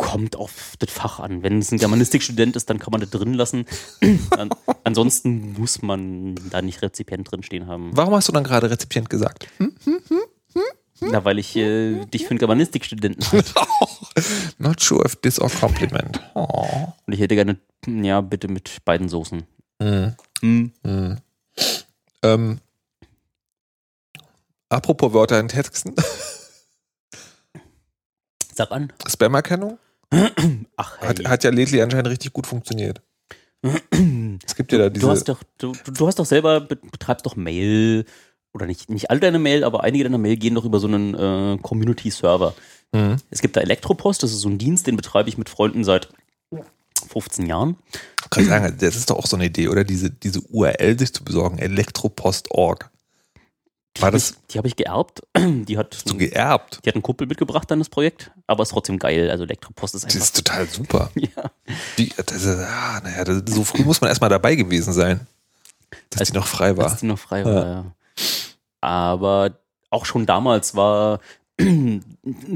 [0.02, 1.44] Kommt auf das Fach an.
[1.44, 3.66] Wenn es ein Germanistikstudent ist, dann kann man das drin lassen.
[4.32, 4.50] An,
[4.84, 7.92] ansonsten muss man da nicht Rezipient drin stehen haben.
[7.94, 9.48] Warum hast du dann gerade Rezipient gesagt?
[9.58, 9.74] Hm?
[11.02, 13.54] Na, weil ich äh, dich für einen Germanistikstudenten halte.
[14.58, 16.20] Not sure if this or compliment.
[16.34, 16.94] Oh.
[17.06, 19.44] Und ich hätte gerne, ja, bitte mit beiden Soßen.
[19.82, 20.16] Hm.
[20.42, 20.72] Hm.
[20.84, 21.18] Hm.
[22.24, 22.60] Ähm,
[24.70, 25.96] apropos Wörter in Texten.
[28.54, 28.94] Sag an.
[29.08, 29.80] Spam-Erkennung
[30.76, 31.08] Ach, hey.
[31.08, 33.02] hat, hat ja lately anscheinend richtig gut funktioniert.
[34.46, 35.06] Es gibt ja da diese.
[35.06, 38.06] du hast doch, du, du hast doch selber, be- betreibst doch Mail,
[38.54, 41.14] oder nicht, nicht all deine Mail, aber einige deiner Mail gehen doch über so einen
[41.14, 42.54] äh, Community-Server.
[42.94, 43.16] Hm.
[43.30, 46.10] Es gibt da Elektropost, das ist so ein Dienst, den betreibe ich mit Freunden seit
[47.08, 47.78] 15 Jahren.
[48.24, 49.84] Ich kann sagen, das ist doch auch so eine Idee, oder?
[49.84, 52.91] Diese, diese URL sich zu besorgen, elektropost.org.
[53.98, 55.22] Die War habe das die hab ich geerbt.
[55.38, 56.80] Die hat, so geerbt?
[56.84, 59.30] die hat einen Kumpel mitgebracht an das Projekt, aber ist trotzdem geil.
[59.30, 60.26] Also Elektropost ist Das einfach.
[60.26, 61.12] ist total super.
[61.16, 61.52] Ja.
[61.98, 65.28] Die, das ah, naja, das, so früh muss man erstmal dabei gewesen sein,
[66.10, 66.86] dass Als- die noch frei war.
[66.90, 67.86] Als die noch frei war, ja.
[68.80, 69.52] Aber
[69.90, 71.20] auch schon damals war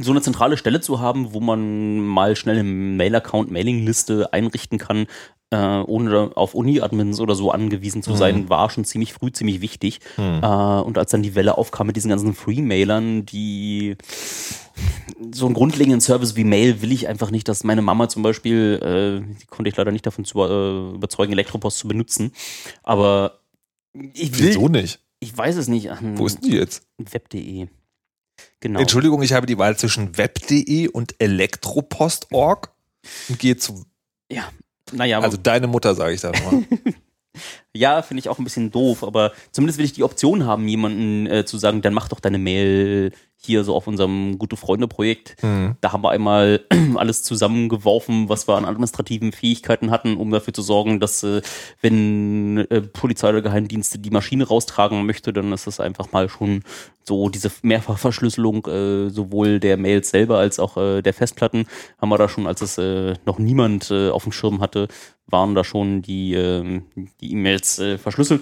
[0.02, 5.08] so eine zentrale Stelle zu haben, wo man mal schnell im Mail-Account Mailingliste einrichten kann,
[5.52, 10.00] äh, ohne auf Uni-Admins oder so angewiesen zu sein, war schon ziemlich früh ziemlich wichtig.
[10.16, 10.42] Hm.
[10.42, 13.96] Äh, und als dann die Welle aufkam mit diesen ganzen Free-Mailern, die
[15.32, 19.24] so einen grundlegenden Service wie Mail will ich einfach nicht, dass meine Mama zum Beispiel,
[19.24, 22.32] äh, die konnte ich leider nicht davon zu, äh, überzeugen, Elektropost zu benutzen.
[22.84, 23.40] Aber
[24.14, 25.00] ich will, Wieso nicht?
[25.20, 26.84] ich weiß es nicht, Wo ist die jetzt?
[26.98, 27.68] web.de.
[28.60, 28.80] Genau.
[28.80, 32.72] Entschuldigung, ich habe die Wahl zwischen web.de und elektropost.org
[33.30, 33.86] und gehe zu,
[34.32, 34.50] Ja,
[34.92, 36.64] naja, also deine Mutter, sage ich da mal.
[37.76, 41.28] Ja, finde ich auch ein bisschen doof, aber zumindest will ich die Option haben, jemanden
[41.28, 43.12] äh, zu sagen, dann mach doch deine Mail
[43.46, 45.36] hier so auf unserem Gute-Freunde-Projekt.
[45.42, 45.76] Hm.
[45.82, 46.62] Da haben wir einmal
[46.96, 51.42] alles zusammengeworfen, was wir an administrativen Fähigkeiten hatten, um dafür zu sorgen, dass äh,
[51.82, 56.64] wenn äh, Polizei oder Geheimdienste die Maschine raustragen möchte, dann ist das einfach mal schon
[57.04, 61.68] so diese Mehrfachverschlüsselung äh, sowohl der Mails selber als auch äh, der Festplatten
[62.02, 64.88] haben wir da schon, als es äh, noch niemand äh, auf dem Schirm hatte,
[65.28, 66.86] waren da schon die ähm,
[67.22, 68.42] die E-Mails äh, verschlüsselt.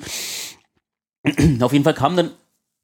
[1.62, 2.32] auf jeden Fall kamen dann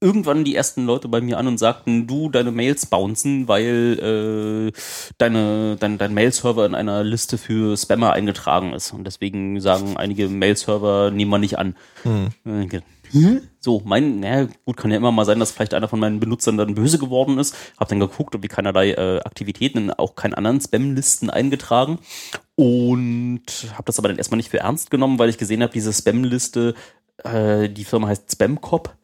[0.01, 4.79] irgendwann die ersten Leute bei mir an und sagten, du, deine Mails bouncen, weil äh,
[5.17, 8.93] deine, dein, dein Mail-Server in einer Liste für Spammer eingetragen ist.
[8.93, 11.75] Und deswegen sagen einige Mail-Server, nehmen wir nicht an.
[12.03, 12.29] Hm.
[13.13, 13.41] Äh?
[13.59, 16.57] So, mein, naja, gut, kann ja immer mal sein, dass vielleicht einer von meinen Benutzern
[16.57, 17.55] dann böse geworden ist.
[17.77, 21.99] Hab dann geguckt, ob die keinerlei äh, Aktivitäten in auch keinen anderen Spam-Listen eingetragen.
[22.59, 23.41] Und
[23.73, 26.73] habe das aber dann erstmal nicht für ernst genommen, weil ich gesehen habe, diese Spam-Liste,
[27.23, 28.95] äh, die Firma heißt Spamcop.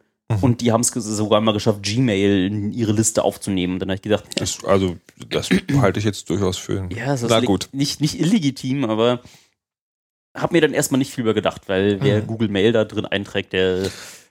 [0.42, 3.74] Und die haben es sogar mal geschafft, Gmail in ihre Liste aufzunehmen.
[3.74, 4.98] Und dann habe ich gedacht, ja, Das, also,
[5.30, 6.90] das halte ich jetzt durchaus für.
[6.92, 7.70] ja, ist Na li- gut.
[7.74, 9.22] Nicht, nicht illegitim, aber
[10.36, 12.28] hab mir dann erstmal nicht viel über gedacht, weil wer Mhm.
[12.28, 13.90] Google Mail da drin einträgt, der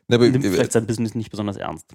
[0.08, 1.86] Na, aber, nimmt vielleicht sein Business nicht besonders ernst.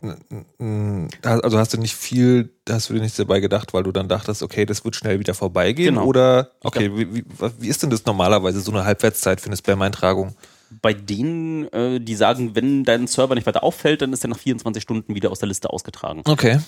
[0.58, 4.08] Mm, Also hast du nicht viel, hast du dir nichts dabei gedacht, weil du dann
[4.10, 5.96] dachtest, okay, das wird schnell wieder vorbeigehen?
[5.96, 6.06] Genau.
[6.08, 7.24] Oder, okay, wie, wie,
[7.60, 10.36] wie ist denn das normalerweise, so eine Halbwertszeit für eine Spam-Eintragung?
[10.82, 14.40] Bei denen, äh, die sagen, wenn dein Server nicht weiter auffällt, dann ist er nach
[14.40, 16.22] 24 Stunden wieder aus der Liste ausgetragen.
[16.26, 16.60] Okay.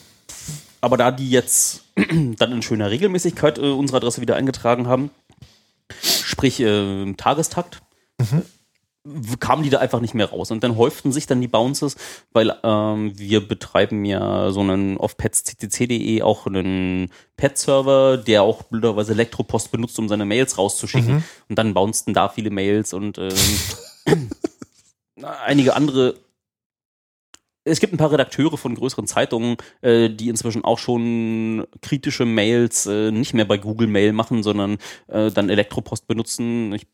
[0.80, 1.84] Aber da die jetzt
[2.38, 5.12] dann in schöner Regelmäßigkeit äh, unsere Adresse wieder eingetragen haben,
[6.02, 7.82] sprich äh, im Tagestakt,
[8.18, 8.42] w-
[9.40, 10.52] kamen die da einfach nicht mehr raus.
[10.52, 11.96] Und dann häuften sich dann die Bounces,
[12.34, 19.14] weil ähm, wir betreiben ja so einen auf petsctc.de auch einen Pet-Server, der auch blöderweise
[19.14, 21.24] Elektropost benutzt, um seine Mails rauszuschicken.
[21.50, 24.30] Und dann bouncten da viele Mails und ähm,
[25.46, 26.16] einige andere
[27.64, 32.88] es gibt ein paar Redakteure von größeren Zeitungen, äh, die inzwischen auch schon kritische Mails
[32.88, 36.74] äh, nicht mehr bei Google Mail machen, sondern äh, dann Elektropost benutzen.
[36.74, 36.88] Ich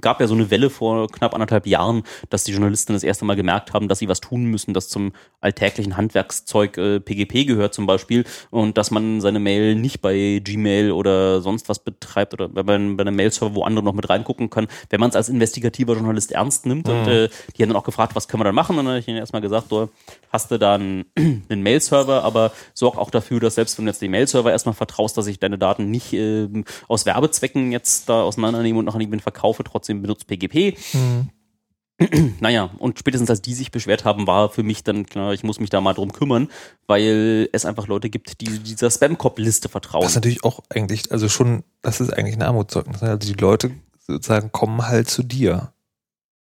[0.00, 3.36] gab ja so eine Welle vor knapp anderthalb Jahren, dass die Journalisten das erste Mal
[3.36, 7.86] gemerkt haben, dass sie was tun müssen, das zum alltäglichen Handwerkszeug äh, PGP gehört zum
[7.86, 12.62] Beispiel und dass man seine Mail nicht bei Gmail oder sonst was betreibt oder bei,
[12.62, 16.32] bei einem Mail-Server, wo andere noch mit reingucken können, wenn man es als investigativer Journalist
[16.32, 16.88] ernst nimmt.
[16.88, 18.78] Und äh, die haben dann auch gefragt, was können wir dann machen?
[18.78, 19.88] Und dann habe ich ihnen erstmal gesagt, du
[20.30, 21.04] hast du da einen,
[21.48, 25.26] Mail-Server, aber sorg auch dafür, dass selbst wenn du jetzt den Mail-Server erstmal vertraust, dass
[25.26, 30.02] ich deine Daten nicht ähm, aus Werbezwecken jetzt da auseinandernehme und nachher nicht verkaufe, trotzdem
[30.02, 30.76] benutzt PGP.
[32.40, 35.58] Naja, und spätestens als die sich beschwert haben, war für mich dann klar, ich muss
[35.58, 36.48] mich da mal drum kümmern,
[36.86, 40.02] weil es einfach Leute gibt, die dieser Spam-Cop-Liste vertrauen.
[40.02, 43.02] Das ist natürlich auch eigentlich, also schon, das ist eigentlich ein Armutszeugnis.
[43.02, 43.10] ne?
[43.10, 43.72] Also die Leute
[44.06, 45.72] sozusagen kommen halt zu dir.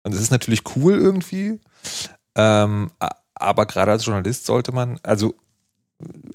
[0.04, 1.60] Und es ist natürlich cool irgendwie,
[2.36, 2.90] ähm,
[3.42, 5.34] aber gerade als Journalist sollte man, also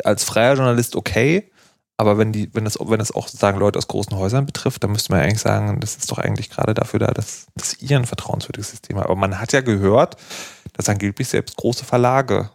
[0.04, 1.52] als freier Journalist okay,
[1.98, 4.92] aber wenn die, wenn das, wenn das auch sozusagen Leute aus großen Häusern betrifft, dann
[4.92, 7.98] müsste man ja eigentlich sagen, das ist doch eigentlich gerade dafür da, dass, dass ihr
[7.98, 9.08] ein vertrauenswürdiges System habt.
[9.08, 10.16] Aber man hat ja gehört,
[10.74, 12.52] dass angeblich selbst große Verlage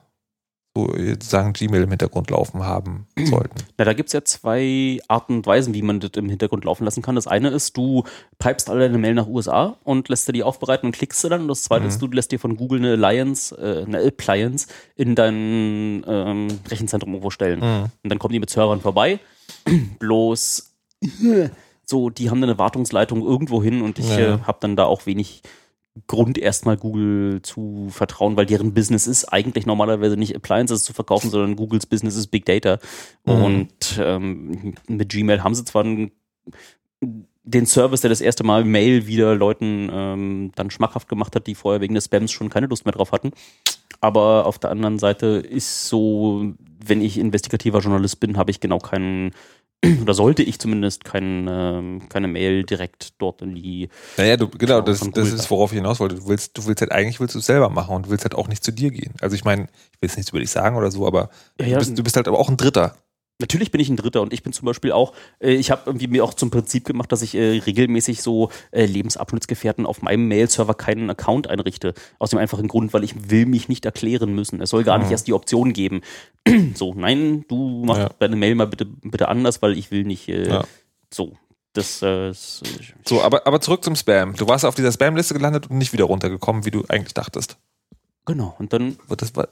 [0.74, 3.56] so sozusagen Gmail im Hintergrund laufen haben sollten.
[3.76, 7.02] Na, da gibt's ja zwei Arten und Weisen, wie man das im Hintergrund laufen lassen
[7.02, 7.14] kann.
[7.14, 8.04] Das eine ist, du
[8.38, 11.42] pipest alle deine Mail nach USA und lässt dir die aufbereiten und klickst sie dann.
[11.42, 11.88] Und das zweite Mhm.
[11.90, 17.12] ist, du lässt dir von Google eine Alliance, äh, eine Appliance in dein ähm, Rechenzentrum
[17.12, 17.60] irgendwo stellen.
[17.60, 17.84] Mhm.
[18.02, 19.20] Und dann kommen die mit Servern vorbei.
[19.98, 20.72] Bloß
[21.84, 24.36] so, die haben eine Wartungsleitung irgendwo hin und ich Ja.
[24.36, 25.42] äh, habe dann da auch wenig
[26.06, 31.30] Grund, erstmal Google zu vertrauen, weil deren Business ist eigentlich normalerweise nicht Appliances zu verkaufen,
[31.30, 32.78] sondern Googles Business ist Big Data.
[33.24, 33.44] Mhm.
[33.44, 36.12] Und ähm, mit Gmail haben sie zwar einen,
[37.44, 41.54] den Service, der das erste Mal Mail wieder Leuten ähm, dann schmackhaft gemacht hat, die
[41.54, 43.32] vorher wegen des Spams schon keine Lust mehr drauf hatten.
[44.00, 48.78] Aber auf der anderen Seite ist so, wenn ich investigativer Journalist bin, habe ich genau
[48.78, 49.32] keinen,
[50.02, 54.80] oder sollte ich zumindest keinen, ähm, keine Mail direkt dort in die Naja, du, genau,
[54.80, 56.16] das, das ist, worauf ich hinaus wollte.
[56.16, 58.34] Du willst, du willst halt eigentlich willst du es selber machen und du willst halt
[58.36, 59.14] auch nicht zu dir gehen.
[59.20, 61.70] Also ich meine, ich will jetzt nichts über dich sagen oder so, aber Ja, du,
[61.72, 61.78] ja.
[61.78, 62.96] bist, du bist halt aber auch ein Dritter.
[63.40, 66.06] Natürlich bin ich ein Dritter und ich bin zum Beispiel auch, äh, ich habe irgendwie
[66.06, 70.74] mir auch zum Prinzip gemacht, dass ich äh, regelmäßig so äh, Lebensabschnittsgefährten auf meinem Mail-Server
[70.74, 71.94] keinen Account einrichte.
[72.20, 74.60] Aus dem einfachen Grund, weil ich will mich nicht erklären müssen.
[74.60, 76.02] Es soll gar nicht erst die Option geben.
[76.74, 78.10] so, nein, du mach Ja.
[78.20, 80.64] deine Mail mal bitte, bitte anders, weil ich will nicht äh, Ja.
[81.12, 81.36] so.
[81.74, 84.34] Das, äh, So, aber, aber zurück zum Spam.
[84.36, 87.56] Du warst auf dieser Spam-Liste gelandet und nicht wieder runtergekommen, wie du eigentlich dachtest.
[88.26, 88.54] Genau.
[88.58, 89.48] Und dann, Das war,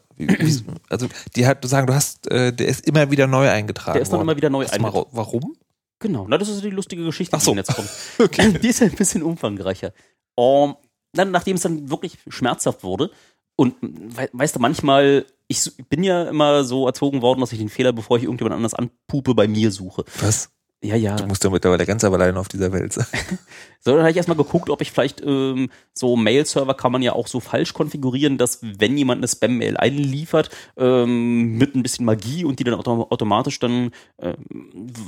[0.88, 3.94] also die hat, du sagen, du hast, äh, der ist immer wieder neu eingetragen.
[3.94, 4.28] Der ist dann worden.
[4.28, 5.06] immer wieder neu eingetragen.
[5.12, 5.56] Warum?
[6.00, 7.52] genau, na, das ist die lustige Geschichte, Ach so.
[7.52, 7.90] die jetzt kommt.
[8.18, 8.58] Okay.
[8.62, 9.92] Die ist ja ein bisschen umfangreicher.
[10.34, 10.76] Um,
[11.12, 13.10] dann, nachdem es dann wirklich schmerzhaft wurde,
[13.56, 17.68] und we weißt du, manchmal, ich bin ja immer so erzogen worden, dass ich den
[17.68, 20.04] Fehler, bevor ich irgendjemand anders anpupe, bei mir suche.
[20.20, 20.50] Was?
[20.82, 21.16] Ja, ja.
[21.16, 23.06] Du musst ja mittlerweile ganz allein auf dieser Welt sein.
[23.82, 27.14] So, dann habe ich erstmal geguckt, ob ich vielleicht ähm, so Mail-Server kann man ja
[27.14, 32.44] auch so falsch konfigurieren, dass wenn jemand eine Spam-Mail einliefert, ähm, mit ein bisschen Magie
[32.44, 34.36] und die dann autom automatisch dann ähm,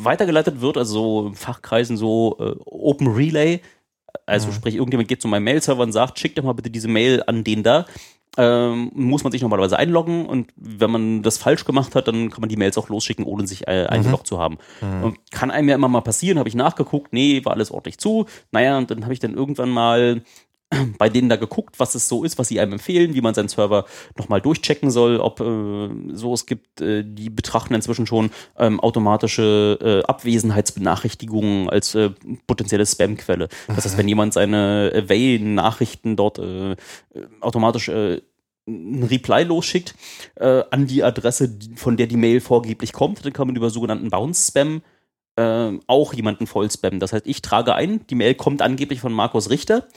[0.02, 3.60] weitergeleitet wird, also so in Fachkreisen so äh, Open Relay,
[4.24, 7.22] also sprich, irgendjemand geht zu meinem Mail-Server und sagt, schick doch mal bitte diese Mail
[7.26, 7.84] an den da.
[8.38, 12.40] Ähm, muss man sich normalerweise einloggen und wenn man das falsch gemacht hat, dann kann
[12.40, 14.56] man die Mails auch losschicken, ohne sich äh, eingeloggt zu haben.
[15.04, 18.24] Und kann einem ja immer mal passieren, habe ich nachgeguckt, nee, war alles ordentlich zu.
[18.50, 20.22] Naja, und dann habe ich dann irgendwann mal
[20.98, 23.48] bei denen da geguckt, was es so ist, was sie einem empfehlen, wie man seinen
[23.48, 23.84] Server
[24.16, 29.78] nochmal durchchecken soll, ob äh, so es gibt, äh, die betrachten inzwischen schon ähm, automatische
[29.80, 32.10] äh, Abwesenheitsbenachrichtigungen als äh,
[32.46, 33.48] potenzielle Spamquelle.
[33.68, 36.76] Das heißt, wenn jemand seine Away-Nachrichten dort äh, äh,
[37.40, 38.20] automatisch äh,
[38.66, 39.94] ein Reply losschickt
[40.36, 44.08] äh, an die Adresse, von der die Mail vorgeblich kommt, dann kann man über sogenannten
[44.08, 44.82] Bounce-Spam
[45.36, 47.00] äh, auch jemanden voll spammen.
[47.00, 49.88] Das heißt, ich trage ein, die Mail kommt angeblich von Markus Richter,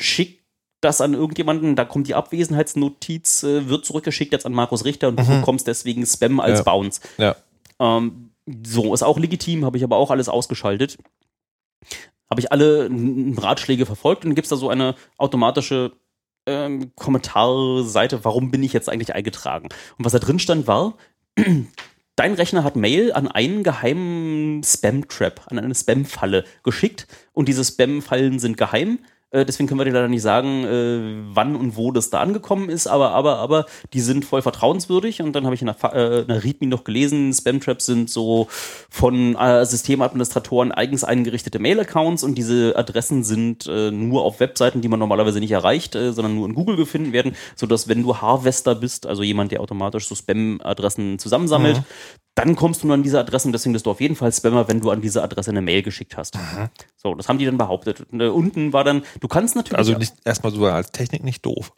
[0.00, 0.44] schickt
[0.80, 5.18] das an irgendjemanden, da kommt die Abwesenheitsnotiz, äh, wird zurückgeschickt jetzt an Markus Richter und
[5.18, 6.64] du bekommst deswegen Spam als Ja.
[6.64, 7.00] Bounce.
[7.16, 7.36] Ja.
[7.78, 8.30] Ähm,
[8.62, 10.98] so, ist auch legitim, habe ich aber auch alles ausgeschaltet.
[12.28, 12.90] Habe ich alle
[13.38, 15.92] Ratschläge verfolgt und dann gibt es da so eine automatische
[16.46, 19.68] ähm, Kommentarseite, warum bin ich jetzt eigentlich eingetragen?
[19.98, 20.94] Und was da drin stand war,
[22.16, 28.38] dein Rechner hat Mail an einen geheimen Spam-Trap, an eine Spam-Falle geschickt und diese Spam-Fallen
[28.38, 28.98] sind geheim.
[29.34, 32.70] Äh, deswegen können wir dir leider nicht sagen, äh, wann und wo das da angekommen
[32.70, 35.20] ist, aber, aber, aber die sind voll vertrauenswürdig.
[35.22, 38.46] Und dann habe ich in Fa- äh, README noch gelesen, Spam-Traps sind so
[38.88, 44.88] von äh, Systemadministratoren eigens eingerichtete Mail-Accounts und diese Adressen sind äh, nur auf Webseiten, die
[44.88, 48.76] man normalerweise nicht erreicht, äh, sondern nur in Google gefunden werden, sodass wenn du Harvester
[48.76, 51.78] bist, also jemand, der automatisch so Spam-Adressen zusammensammelt,
[52.36, 54.80] dann kommst du nur an diese Adressen, deswegen bist du auf jeden Fall Spammer, wenn
[54.80, 56.36] du an diese Adresse eine Mail geschickt hast.
[56.96, 58.04] So, das haben die dann behauptet.
[58.10, 59.78] Und, unten war dann, du kannst natürlich.
[59.78, 61.72] Also nicht erstmal so als Technik nicht doof.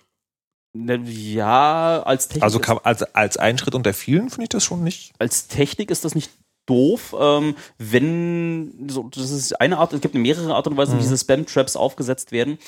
[0.75, 4.65] Ne, Ja, als Technik, Also kann, als, als ein Schritt unter vielen finde ich das
[4.65, 5.13] schon nicht.
[5.21, 6.33] als Technik ist das nicht
[6.67, 11.01] doof, ähm, wenn so, das ist eine Art, es gibt mehrere Art und Weise, wie
[11.01, 12.59] diese Spam-Traps aufgesetzt werden.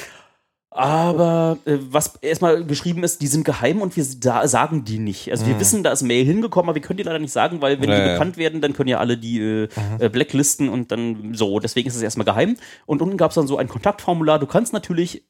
[0.78, 5.28] Aber äh, was erstmal geschrieben ist, die sind geheim und wir sa sagen die nicht.
[5.28, 7.80] Also wir wissen, da ist Mail hingekommen, aber wir können die leider nicht sagen, weil
[7.80, 8.12] wenn Ja, die ja.
[8.12, 11.58] bekannt werden, dann können ja alle die äh, äh, blacklisten und dann so.
[11.58, 12.56] Deswegen ist es erstmal geheim.
[12.86, 14.38] Und unten gab es dann so ein Kontaktformular.
[14.38, 15.24] Du kannst natürlich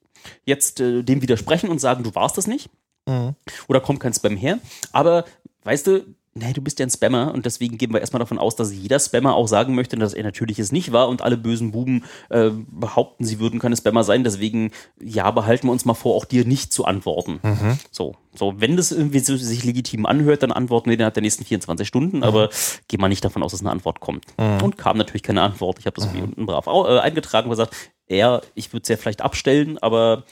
[0.45, 2.69] jetzt äh, dem widersprechen und sagen, du warst das nicht
[3.69, 4.59] oder kommt kein Spam her.
[4.93, 5.25] Aber
[5.65, 8.57] weißt du, nee, du bist ja ein Spammer und deswegen gehen wir erstmal davon aus,
[8.57, 11.73] dass jeder Spammer auch sagen möchte, dass er natürlich es nicht war und alle bösen
[11.73, 14.25] Buben äh, behaupten, sie würden keine Spammer sein.
[14.25, 17.41] Deswegen, ja, behalten wir uns mal vor, auch dir nicht zu antworten.
[17.91, 21.45] So, so, wenn das irgendwie so sich legitim anhört, dann antworten wir innerhalb der nächsten
[21.45, 22.51] 24 Stunden, aber
[22.89, 24.25] geh mal nicht davon aus, dass eine Antwort kommt.
[24.63, 25.79] Und kam natürlich keine Antwort.
[25.81, 27.75] Ich habe das irgendwie unten brav äh, eingetragen und gesagt,
[28.11, 30.25] ja, ich würde es ja vielleicht abstellen, aber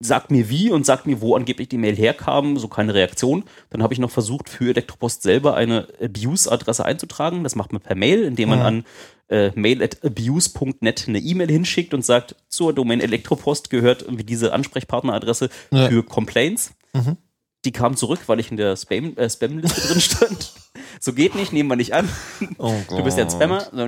[0.00, 3.44] sagt mir wie und sagt mir, wo angeblich die Mail herkam, so keine Reaktion.
[3.70, 7.42] Dann habe ich noch versucht, für Elektropost selber eine Abuse-Adresse einzutragen.
[7.42, 8.84] Das macht man per Mail, indem man an
[9.28, 14.52] äh, mail at abuse.net eine E-Mail hinschickt und sagt, zur Domain Elektropost gehört irgendwie diese
[14.52, 15.88] Ansprechpartneradresse Ja.
[15.88, 16.72] für Complaints.
[17.64, 20.52] Die kam zurück, weil ich in der Spam, äh, Spam-Liste drin stand.
[21.00, 22.08] So geht nicht, nehmen wir nicht an.
[22.88, 23.60] Du bist ja ein Spammer.
[23.72, 23.86] So,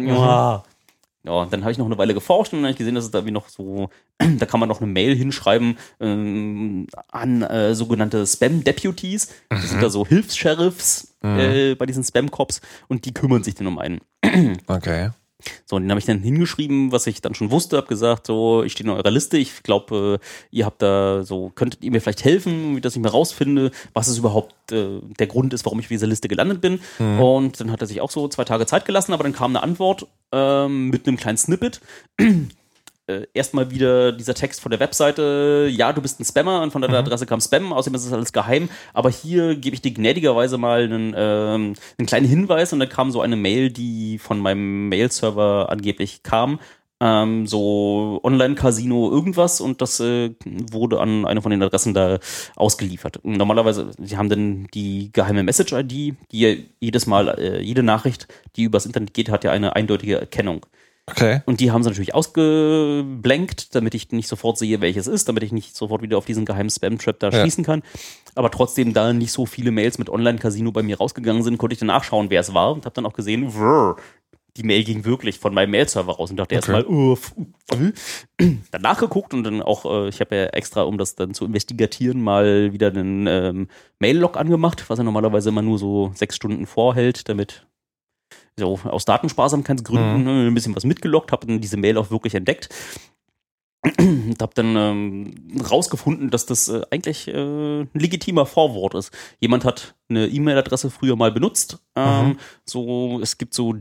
[1.25, 1.47] ja.
[1.47, 3.27] Dann habe ich noch eine Weile geforscht und dann habe ich gesehen, dass es da
[3.27, 9.29] wie noch so, da kann man noch eine Mail hinschreiben ähm, an äh, sogenannte Spam-Deputies.
[9.49, 13.79] Das sind da so Hilfs-Sheriffs äh, bei diesen Spam-Cops und die kümmern sich dann um
[13.79, 14.01] einen.
[14.67, 15.11] Okay.
[15.67, 18.63] So, und den habe ich dann hingeschrieben, was ich dann schon wusste, habe gesagt, so,
[18.63, 20.27] ich stehe in eurer Liste, ich glaube, äh,
[20.57, 24.09] ihr habt da so, könntet ihr mir vielleicht helfen, wie dass ich mir rausfinde, was
[24.09, 26.81] es überhaupt äh, der Grund ist, warum ich auf dieser Liste gelandet bin.
[27.21, 29.63] Und dann hat er sich auch so zwei Tage Zeit gelassen, aber dann kam eine
[29.63, 31.81] Antwort ähm, mit einem kleinen Snippet.
[33.11, 36.83] Äh, Erstmal wieder dieser Text von der Webseite, ja, du bist ein Spammer und von
[36.83, 40.59] deiner Adresse kam Spam, außerdem ist das alles geheim, aber hier gebe ich dir gnädigerweise
[40.59, 44.89] mal einen, ähm, einen kleinen Hinweis und dann kam so eine Mail, die von meinem
[44.89, 46.59] Mail-Server angeblich kam,
[47.01, 52.19] ähm, so Online-Casino irgendwas und das äh, wurde an eine von den Adressen da
[52.57, 53.17] ausgeliefert.
[53.19, 58.65] Und normalerweise, sie haben dann die geheime Message-ID, die jedes Mal, äh, jede Nachricht, die
[58.65, 60.67] übers Internet geht, hat ja eine eindeutige Erkennung.
[61.11, 61.43] Okay.
[61.47, 65.53] Und die haben sie natürlich ausgeblenkt, damit ich nicht sofort sehe, welches ist, damit ich
[65.53, 67.41] nicht sofort wieder auf diesen geheimen Spam-Trap da Ja.
[67.41, 67.83] schließen kann.
[68.35, 71.79] Aber trotzdem, da nicht so viele Mails mit Online-Casino bei mir rausgegangen sind, konnte ich
[71.81, 73.97] dann nachschauen, wer es war und habe dann auch gesehen, vrr,
[74.57, 76.73] die Mail ging wirklich von meinem Mail-Server raus und dachte Okay.
[76.73, 77.35] erstmal, f-
[77.73, 77.93] äh.
[78.73, 82.21] dann nachgeguckt und dann auch, äh, ich habe ja extra, um das dann zu investigatieren,
[82.21, 83.69] mal wieder einen ähm,
[84.01, 87.67] Mail-Log angemacht, was er normalerweise immer nur so sechs Stunden vorhält, damit
[88.61, 92.69] so aus Datensparsamkeitsgründen ne, ein bisschen was mitgelockt, habe dann diese Mail auch wirklich entdeckt
[93.99, 99.11] und habe dann ähm, rausgefunden, dass das äh, eigentlich äh, ein legitimer Vorwort ist.
[99.41, 101.79] Jemand hat eine E-Mail-Adresse früher mal benutzt.
[101.97, 103.75] Ähm, So, es gibt so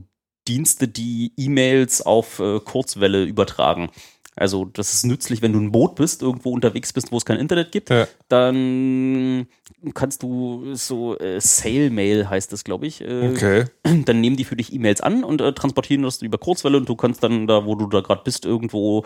[0.47, 3.89] Dienste, die E-Mails auf äh, Kurzwelle übertragen.
[4.35, 7.39] Also das ist nützlich, wenn du ein Boot bist, irgendwo unterwegs bist, wo es kein
[7.39, 7.89] Internet gibt.
[7.89, 8.07] Ja.
[8.29, 9.47] Dann
[9.93, 13.01] kannst du so äh, Sail-Mail heißt das, glaube ich.
[13.01, 13.65] Äh, Okay.
[14.05, 16.95] dann nehmen die für dich E-Mails an und äh, transportieren das über Kurzwelle und du
[16.95, 19.05] kannst dann da, wo du da gerade bist, irgendwo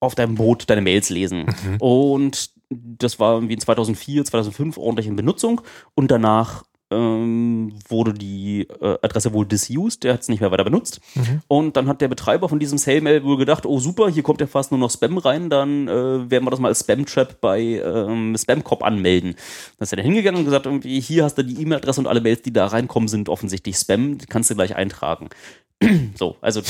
[0.00, 1.46] auf deinem Boot deine Mails lesen.
[1.80, 5.60] Und das war irgendwie in 2004, 2005 ordentlich in Benutzung
[5.94, 10.64] und danach ähm, wurde die äh, Adresse wohl disused, der hat es nicht mehr weiter
[10.64, 11.00] benutzt.
[11.48, 14.46] Und dann hat der Betreiber von diesem Sale-Mail wohl gedacht, oh super, hier kommt ja
[14.46, 18.36] fast nur noch Spam rein, dann äh, werden wir das mal als Spam-Trap bei ähm,
[18.36, 19.34] Spam-Cop anmelden.
[19.78, 22.20] Dann ist er da hingegangen und gesagt, irgendwie, hier hast du die E-Mail-Adresse und alle
[22.20, 25.28] Mails, die da reinkommen, sind offensichtlich Spam, die kannst du gleich eintragen.
[26.14, 26.62] so, also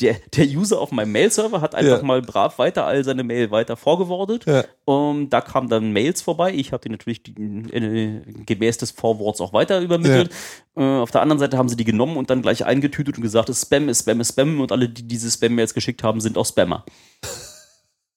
[0.00, 2.02] der, der User auf meinem Mail-Server hat einfach Ja.
[2.02, 4.44] mal brav weiter all seine Mail weiter vorgewordet.
[4.46, 4.64] Ja.
[4.86, 6.52] Um, da kamen dann Mails vorbei.
[6.52, 10.30] Ich habe die natürlich die, äh, gemäß des Vorworts auch weiter übermittelt.
[10.76, 13.48] Äh, auf der anderen Seite haben sie die genommen und dann gleich eingetütet und gesagt,
[13.48, 16.36] es ist Spam, ist Spam, ist Spam und alle, die diese Spam-Mails geschickt haben, sind
[16.36, 16.84] auch Spammer.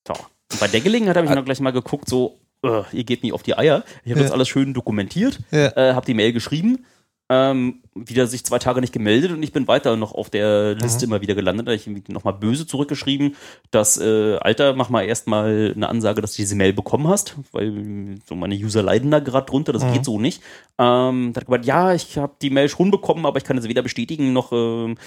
[0.08, 0.14] So.
[0.52, 3.34] Und bei der Gelegenheit habe ich noch gleich mal geguckt, so, äh, ihr geht mir
[3.36, 3.84] auf die Eier.
[4.04, 4.26] Ich habe Ja.
[4.26, 5.68] das alles schön dokumentiert, Ja.
[5.76, 6.86] äh, habe die Mail geschrieben
[7.30, 11.06] ähm, wieder sich zwei Tage nicht gemeldet und ich bin weiter noch auf der Liste
[11.06, 11.12] Mhm.
[11.14, 11.68] immer wieder gelandet.
[11.68, 13.36] Da habe ich nochmal böse zurückgeschrieben,
[13.72, 18.16] dass, äh, Alter, mach mal erstmal eine Ansage, dass du diese Mail bekommen hast, weil
[18.26, 19.94] so meine User leiden da gerade drunter, das Mhm.
[19.94, 20.42] geht so nicht.
[20.78, 23.58] Ähm, da hat er gemeint, ja, ich habe die Mail schon bekommen, aber ich kann
[23.58, 24.98] es weder bestätigen noch ähm,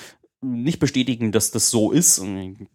[0.42, 2.18] nicht bestätigen, dass das so ist.
[2.18, 2.66] Und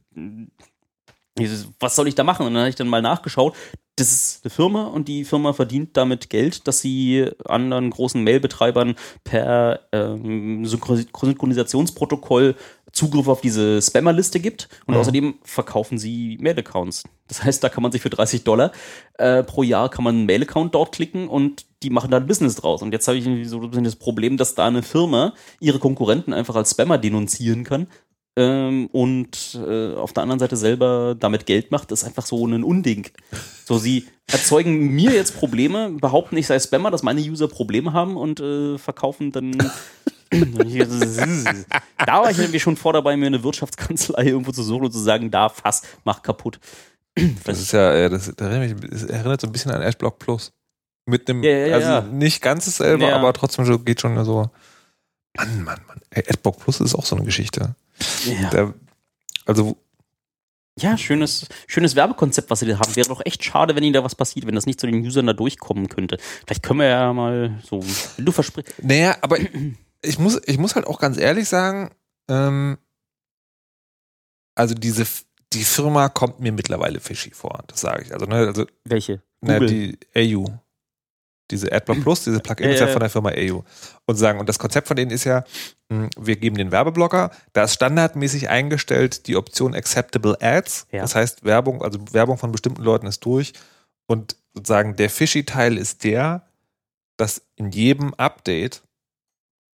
[1.37, 2.45] ich, was soll ich da machen?
[2.45, 3.55] Und dann habe ich dann mal nachgeschaut.
[3.97, 8.95] Das ist eine Firma und die Firma verdient damit Geld, dass sie anderen großen Mailbetreibern
[9.23, 12.55] per ähm, Synchro- Synchronisationsprotokoll
[12.91, 14.69] Zugriff auf diese Spammerliste gibt.
[14.85, 14.99] Und Mhm.
[15.01, 17.03] außerdem verkaufen sie Mail-Accounts.
[17.27, 18.71] Das heißt, da kann man sich für 30 Dollar
[19.17, 22.55] äh, pro Jahr kann man einen Mail-Account dort klicken und die machen da ein Business
[22.55, 22.81] draus.
[22.81, 26.33] Und jetzt habe ich so ein bisschen das Problem, dass da eine Firma ihre Konkurrenten
[26.33, 27.87] einfach als Spammer denunzieren kann.
[28.37, 32.63] Ähm, und äh, auf der anderen Seite selber damit Geld macht, ist einfach so ein
[32.63, 33.07] Unding.
[33.63, 38.17] So, sie erzeugen mir jetzt Probleme, behaupten, ich sei Spammer, dass meine User Probleme haben
[38.17, 39.51] und äh, verkaufen dann.
[42.05, 44.99] da war ich irgendwie schon vor dabei, mir eine Wirtschaftskanzlei irgendwo zu suchen und zu
[44.99, 46.59] sagen, da fass, mach kaputt.
[47.45, 50.51] Das ist ja, äh, das, erinnert, mich, das erinnert so ein bisschen an Adblock Plus.
[51.05, 52.01] Mit einem, Ja, ja, also ja.
[52.01, 54.49] nicht ganz dasselbe, aber trotzdem geht schon so.
[55.37, 56.01] Mann, Mann, Mann.
[56.13, 57.75] Adblock Plus ist auch so eine Geschichte.
[58.25, 58.49] Ja.
[58.49, 58.73] Da,
[59.45, 59.77] also,
[60.77, 62.95] Ja, schönes, schönes Werbekonzept, was sie da haben.
[62.95, 65.27] Wäre doch echt schade, wenn ihnen da was passiert, wenn das nicht zu den Usern
[65.27, 66.17] da durchkommen könnte.
[66.45, 67.81] Vielleicht können wir ja mal so,
[68.17, 68.83] wenn du versprichst.
[68.83, 69.37] naja, aber
[70.01, 71.91] ich muss, ich muss halt auch ganz ehrlich sagen,
[72.29, 72.77] ähm,
[74.55, 75.05] also diese,
[75.53, 78.13] die Firma kommt mir mittlerweile fishy vor, das sage ich.
[78.13, 79.21] Also, ne, also Welche?
[79.41, 80.45] Na, die AU.
[81.51, 83.63] Diese AdBlock Plus, diese Plugin ist ja von der Firma AU.
[84.05, 85.43] Und sagen, und das Konzept von denen ist ja,
[85.89, 90.87] mh, wir geben den Werbeblocker, da ist standardmäßig eingestellt die Option Acceptable Ads.
[90.91, 91.01] Ja.
[91.01, 93.53] Das heißt, Werbung, also Werbung von bestimmten Leuten ist durch.
[94.07, 96.47] Und sozusagen der fishy-Teil ist der,
[97.17, 98.81] dass in jedem Update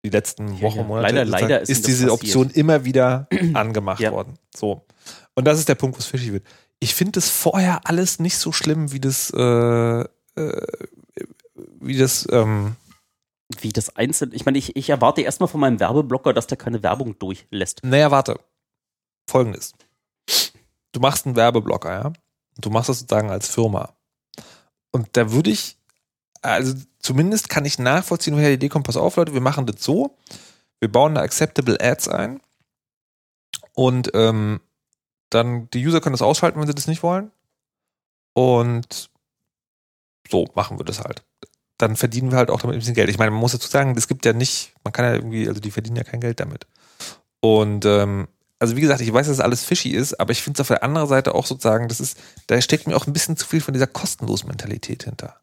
[0.04, 0.82] die letzten Wochen, ja.
[0.84, 2.22] Monate, Leider- leider ist ist, diese passiert.
[2.36, 4.38] Option immer wieder angemacht worden.
[4.56, 4.84] So.
[5.34, 6.44] Und das ist der Punkt, wo es fishy wird.
[6.80, 9.40] Ich finde das vorher alles nicht so schlimm, wie das, äh,
[10.00, 10.06] äh,
[11.80, 12.76] wie das, ähm,
[13.60, 14.34] Wie das einzelne.
[14.34, 17.82] Ich meine, ich, ich erwarte erstmal von meinem Werbeblocker, dass der keine Werbung durchlässt.
[17.82, 18.38] naja, warte.
[19.28, 19.72] Folgendes.
[20.92, 22.12] Du machst einen Werbeblocker, ja?
[22.58, 23.94] Du machst das sozusagen als Firma.
[24.90, 25.76] Und da würde ich,
[26.42, 29.82] also zumindest kann ich nachvollziehen, woher die Idee kommt, pass auf, Leute, wir machen das
[29.82, 30.16] so.
[30.80, 32.40] Wir bauen da Acceptable Ads ein.
[33.74, 34.60] Und ähm,
[35.30, 37.30] dann, die User können das ausschalten, wenn sie das nicht wollen.
[38.32, 39.10] Und
[40.28, 41.24] so machen wir das halt.
[41.80, 43.08] Dann verdienen wir halt auch damit ein bisschen Geld.
[43.08, 45.60] Ich meine, man muss dazu sagen, es gibt ja nicht, man kann ja irgendwie, also
[45.60, 46.66] die verdienen ja kein Geld damit.
[47.40, 48.28] Und ähm,
[48.58, 50.68] also wie gesagt, ich weiß, dass es alles fishy ist, aber ich finde es auf
[50.68, 53.62] der anderen Seite auch sozusagen, das ist, da steckt mir auch ein bisschen zu viel
[53.62, 55.36] von dieser kostenlosen Mentalität hinter.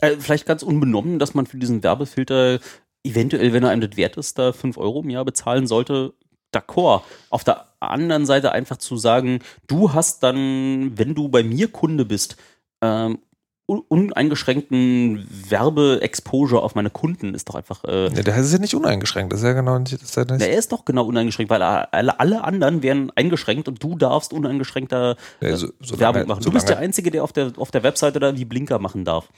[0.00, 2.60] Äh, vielleicht ganz unbenommen, dass man für diesen Werbefilter
[3.04, 6.14] eventuell, wenn er einem das wert ist, da 5 Euro im Jahr bezahlen sollte.
[6.54, 7.02] D'accord.
[7.28, 12.06] Auf der anderen Seite einfach zu sagen, du hast dann, wenn du bei mir Kunde
[12.06, 12.36] bist,
[12.80, 13.18] ähm,
[13.66, 17.84] uneingeschränkten Werbe-Exposure auf meine Kunden ist doch einfach.
[17.84, 20.24] Äh, Ja, das ist ja nicht uneingeschränkt, das ist ja genau nicht, das ist ja
[20.24, 24.32] nicht, er ist doch genau uneingeschränkt, weil alle, alle anderen wären eingeschränkt und du darfst
[24.32, 26.42] uneingeschränkter Ja, so- solange- Werbung machen.
[26.44, 29.28] Du bist der Einzige, der auf der, auf der Webseite da wie Blinker machen darf.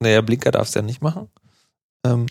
[0.00, 1.28] Naja, Blinker darfst du ja nicht machen.
[2.04, 2.26] Ähm,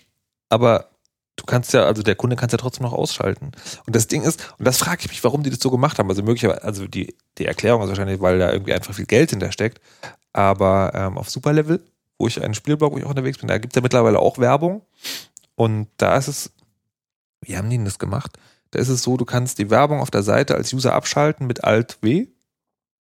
[0.50, 0.89] aber
[1.36, 3.52] du kannst ja, also der Kunde kann es ja trotzdem noch ausschalten.
[3.86, 6.10] Und das Ding ist, und das frage ich mich, warum die das so gemacht haben.
[6.10, 9.82] Also möglicherweise, also die, die Erklärung ist wahrscheinlich, weil da irgendwie einfach viel Geld hintersteckt.
[10.34, 11.84] Aber ähm, auf Superlevel,
[12.18, 14.38] wo ich einen Spielblog, wo ich auch unterwegs bin, da gibt es ja mittlerweile auch
[14.38, 14.82] Werbung.
[15.56, 16.52] Und da ist es,
[17.42, 18.38] wie haben die denn das gemacht?
[18.72, 21.64] Da ist es so, du kannst die Werbung auf der Seite als User abschalten mit
[21.64, 22.28] Alt W.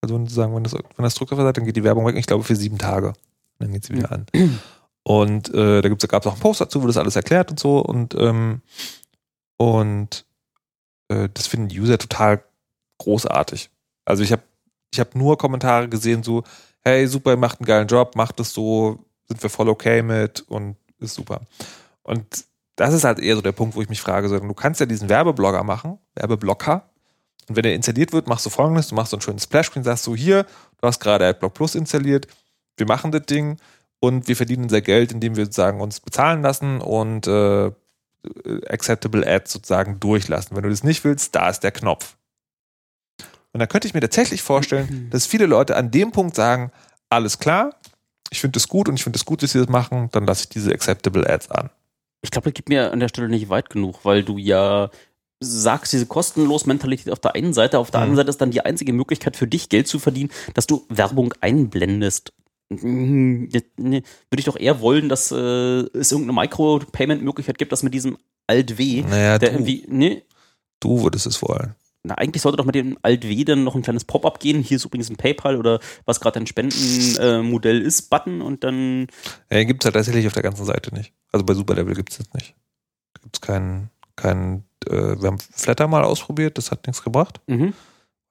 [0.01, 1.85] Also wenn du sagen, wenn das, wenn das drückt auf der Seite, dann geht die
[1.85, 3.13] Werbung weg, ich glaube für sieben Tage.
[3.59, 4.27] Dann geht sie wieder an.
[5.05, 7.79] Und äh, da gab es auch einen Post dazu, wo das alles erklärt und so.
[7.79, 8.63] Und, ähm,
[9.57, 10.25] und
[11.09, 12.45] äh, das finden die User total
[12.99, 13.71] großartig.
[14.05, 14.43] Also ich habe
[14.93, 16.45] ich hab nur Kommentare gesehen, so,
[16.83, 20.77] hey, super, macht einen geilen Job, macht es so, sind wir voll okay mit und
[20.99, 21.41] ist super.
[22.03, 22.45] Und
[22.77, 24.87] das ist halt eher so der Punkt, wo ich mich frage, so, du kannst ja
[24.87, 26.89] diesen Werbeblogger machen, Werbeblocker.
[27.49, 30.07] Und wenn der installiert wird, machst du folgendes, du machst so einen schönen Splash-Screen, sagst
[30.07, 30.45] du hier,
[30.81, 32.29] du hast gerade AdBlock Plus installiert,
[32.77, 33.57] wir machen das Ding
[34.03, 37.71] und wir verdienen unser Geld, indem wir sozusagen uns bezahlen lassen und äh,
[38.69, 40.57] Acceptable Ads sozusagen durchlassen.
[40.57, 42.17] Wenn du das nicht willst, da ist der Knopf.
[43.53, 46.73] Und da könnte ich mir tatsächlich vorstellen, dass viele Leute an dem Punkt sagen,
[47.11, 47.77] alles klar,
[48.31, 50.27] ich finde das gut und ich finde es das gut, dass sie das machen, dann
[50.27, 51.71] lasse ich diese Acceptable Ads an.
[52.23, 54.91] Ich glaube, das gibt mir an der Stelle nicht weit genug, weil du ja
[55.39, 58.05] sagst, diese kostenlos Mentalität auf der einen Seite, auf der Mhm.
[58.05, 61.35] anderen Seite ist dann die einzige Möglichkeit für dich Geld zu verdienen, dass du Werbung
[61.41, 62.33] einblendest.
[62.81, 67.83] Mm, ne, ne, Würde ich doch eher wollen, dass äh, es irgendeine Micro-Payment-Möglichkeit gibt, dass
[67.83, 68.17] mit diesem
[68.47, 70.23] Alt-W, Naja, der du, irgendwie, ne,
[70.81, 71.75] du würdest es wollen.
[72.05, 74.63] na, eigentlich sollte doch mit dem Alt-W dann noch ein kleines Pop-up gehen.
[74.63, 79.07] Hier ist übrigens ein PayPal oder was gerade ein Spendenmodell äh, ist, Button und dann,
[79.51, 81.13] Ja, gibt es halt tatsächlich auf der ganzen Seite nicht.
[81.31, 82.55] Also bei Superlevel gibt es das nicht.
[83.23, 87.41] Gibt es keinen, keinen äh, wir haben Flatter mal ausprobiert, das hat nichts gebracht.
[87.47, 87.73] mhm.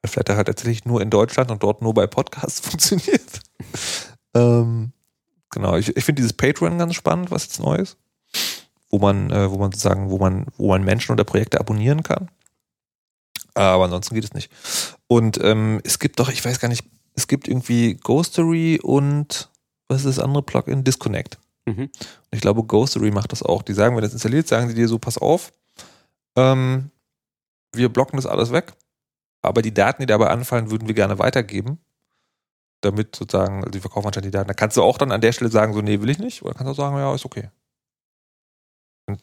[0.04, 3.40] Flatter halt tatsächlich nur in Deutschland und dort nur bei Podcasts funktioniert.
[4.34, 4.92] Ähm,
[5.50, 7.98] genau, ich, ich finde dieses Patreon ganz spannend, was jetzt neu ist.
[8.90, 12.30] Wo man, äh, wo man sozusagen, wo man, wo man Menschen oder Projekte abonnieren kann.
[13.54, 14.52] Aber ansonsten geht es nicht.
[15.08, 19.50] Und ähm, es gibt doch, ich weiß gar nicht, es gibt irgendwie Ghostery und
[19.88, 20.84] was ist das andere Plugin?
[20.84, 21.38] Disconnect.
[21.66, 21.90] Mhm.
[22.32, 23.62] Ich glaube, Ghostery macht das auch.
[23.62, 25.52] Die sagen, wenn das installiert, sagen sie dir so, pass auf,
[26.36, 26.92] ähm,
[27.74, 28.74] wir blocken das alles weg,
[29.42, 31.80] aber die Daten, die dabei anfallen, würden wir gerne weitergeben,
[32.82, 34.48] damit sozusagen, also die verkaufen anscheinend die Daten.
[34.48, 36.54] Da kannst du auch dann an der Stelle sagen, so, nee, will ich nicht, oder
[36.54, 37.50] kannst du auch sagen, ja, ist okay.
[39.08, 39.22] Und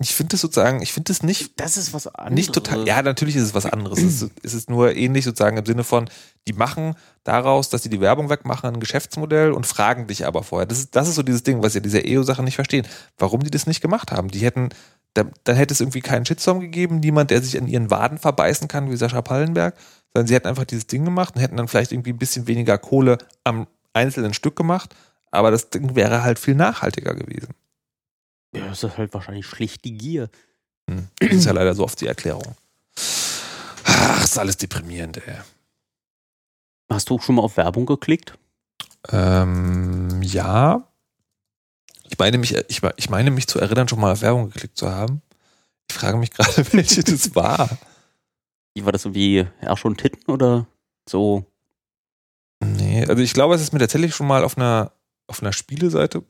[0.00, 2.34] ich finde das sozusagen, ich finde das nicht Das ist was anderes.
[2.34, 3.98] nicht total, ja, natürlich ist es was anderes.
[3.98, 6.08] es, ist, es ist nur ähnlich sozusagen im Sinne von,
[6.46, 10.66] die machen daraus, dass sie die Werbung wegmachen, ein Geschäftsmodell und fragen dich aber vorher.
[10.66, 12.86] Das ist, das ist so dieses Ding, was ja diese EO-Sache nicht verstehen.
[13.16, 14.28] Warum die das nicht gemacht haben?
[14.28, 14.68] Die hätten,
[15.14, 18.68] da, dann hätte es irgendwie keinen Shitstorm gegeben, niemand, der sich an ihren Waden verbeißen
[18.68, 19.74] kann, wie Sascha Pallenberg,
[20.12, 22.78] sondern sie hätten einfach dieses Ding gemacht und hätten dann vielleicht irgendwie ein bisschen weniger
[22.78, 24.94] Kohle am einzelnen Stück gemacht,
[25.30, 27.54] aber das Ding wäre halt viel nachhaltiger gewesen.
[28.54, 30.30] Ja, das ist halt wahrscheinlich schlicht die Gier.
[30.88, 31.08] Hm.
[31.20, 32.54] Das ist ja leider so oft die Erklärung.
[33.84, 35.36] Ach, ist alles deprimierend, ey.
[36.90, 38.38] Hast du schon mal auf Werbung geklickt?
[39.10, 40.88] Ähm, ja.
[42.08, 44.90] Ich meine, mich, ich, ich meine mich zu erinnern, schon mal auf Werbung geklickt zu
[44.90, 45.20] haben.
[45.90, 47.68] Ich frage mich gerade, welche das war.
[48.78, 50.68] Wie war das so wie, ja, schon Titten oder
[51.08, 51.44] so?
[52.64, 54.92] Nee, also ich glaube, es ist mir tatsächlich schon mal auf einer,
[55.26, 56.22] auf einer Spieleseite.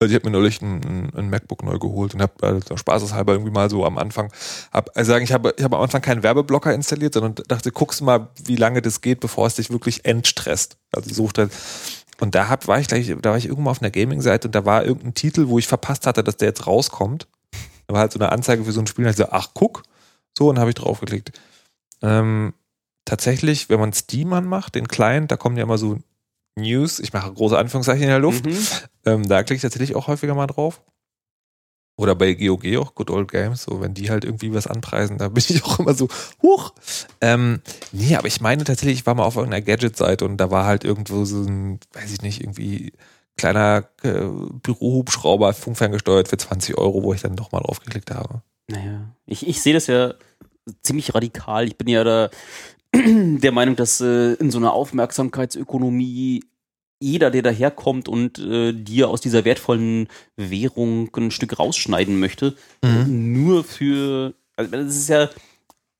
[0.00, 3.52] Also ich habe mir neulich ein, ein, MacBook neu geholt und habe also spaßeshalber irgendwie
[3.52, 4.32] mal so am Anfang,
[4.72, 8.00] hab, also sagen, ich habe ich hab am Anfang keinen Werbeblocker installiert, sondern dachte, guckst
[8.00, 10.78] mal, wie lange das geht, bevor es dich wirklich entstresst.
[10.90, 11.30] Also so
[12.20, 14.64] und da hab, war ich gleich, da war ich irgendwo auf einer Gaming-Seite und da
[14.64, 17.28] war irgendein Titel, wo ich verpasst hatte, dass der jetzt rauskommt.
[17.86, 19.82] Da war halt so eine Anzeige für so ein Spiel und ich so, ach guck,
[20.36, 21.32] so und habe ich draufgeklickt.
[22.02, 22.54] Ähm,
[23.04, 25.98] tatsächlich, wenn man Steam anmacht, den Client, da kommen ja immer so
[26.58, 28.58] News, ich mache große Anführungszeichen in der Luft, Mhm.
[29.06, 30.82] ähm, da klicke ich tatsächlich auch häufiger mal drauf.
[31.98, 35.28] Oder bei GOG auch, Good Old Games, so wenn die halt irgendwie was anpreisen, da
[35.28, 36.08] bin ich auch immer so,
[36.42, 36.72] huch.
[37.20, 37.60] Ähm,
[37.92, 40.84] nee, aber ich meine tatsächlich, ich war mal auf irgendeiner Gadget-Seite und da war halt
[40.84, 42.92] irgendwo so ein, weiß ich nicht, irgendwie
[43.36, 44.24] kleiner äh,
[44.62, 48.42] Bürohubschrauber, funkferngesteuert für 20 Euro, wo ich dann doch mal drauf geklickt habe.
[48.68, 50.14] Naja, ich, ich sehe das ja
[50.82, 51.66] ziemlich radikal.
[51.66, 52.30] Ich bin ja da
[52.94, 56.44] der Meinung, dass äh, in so einer Aufmerksamkeitsökonomie
[57.00, 62.54] jeder, der daherkommt und äh, dir aus dieser wertvollen Währung ein Stück rausschneiden möchte,
[63.08, 65.28] nur für, also das ist ja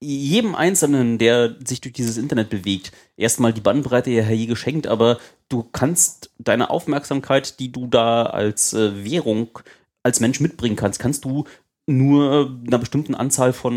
[0.00, 5.18] jedem Einzelnen, der sich durch dieses Internet bewegt, erstmal die Bandbreite ja je geschenkt, aber
[5.48, 9.58] du kannst deine Aufmerksamkeit, die du da als äh, Währung
[10.04, 11.44] als Mensch mitbringen kannst, kannst du
[11.98, 13.74] nur einer bestimmten Anzahl von,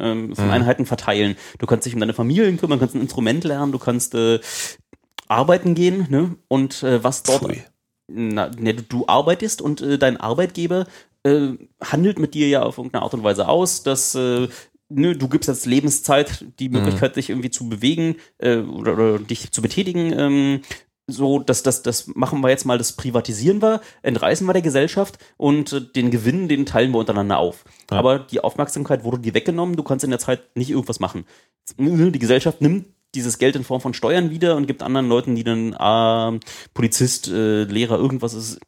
[0.00, 0.50] ähm, von Mhm.
[0.52, 1.36] Einheiten verteilen.
[1.58, 4.40] Du kannst dich um deine Familien kümmern, kannst ein Instrument lernen, du kannst äh,
[5.28, 6.36] arbeiten gehen, ne?
[6.48, 7.62] Und äh, was dort Pfui.
[8.08, 10.86] na, ne, du- arbeitest und äh, dein Arbeitgeber
[11.24, 11.48] äh,
[11.82, 14.48] handelt mit dir ja auf irgendeine Art und Weise aus, dass äh,
[14.90, 19.50] ne, du gibst jetzt Lebenszeit, die Möglichkeit, dich irgendwie zu bewegen äh, oder, oder dich
[19.50, 20.12] zu betätigen.
[20.16, 20.60] Ähm,
[21.06, 25.18] so, das, das, das machen wir jetzt mal, das privatisieren wir, entreißen wir der Gesellschaft
[25.36, 27.64] und äh, den Gewinn, den teilen wir untereinander auf.
[27.90, 27.98] Ja.
[27.98, 31.26] Aber die Aufmerksamkeit wurde dir weggenommen, du kannst in der Zeit nicht irgendwas machen.
[31.78, 35.44] Die Gesellschaft nimmt dieses Geld in Form von Steuern wieder und gibt anderen Leuten, die
[35.44, 36.40] dann äh,
[36.72, 38.58] Polizist, äh, Lehrer, irgendwas ist,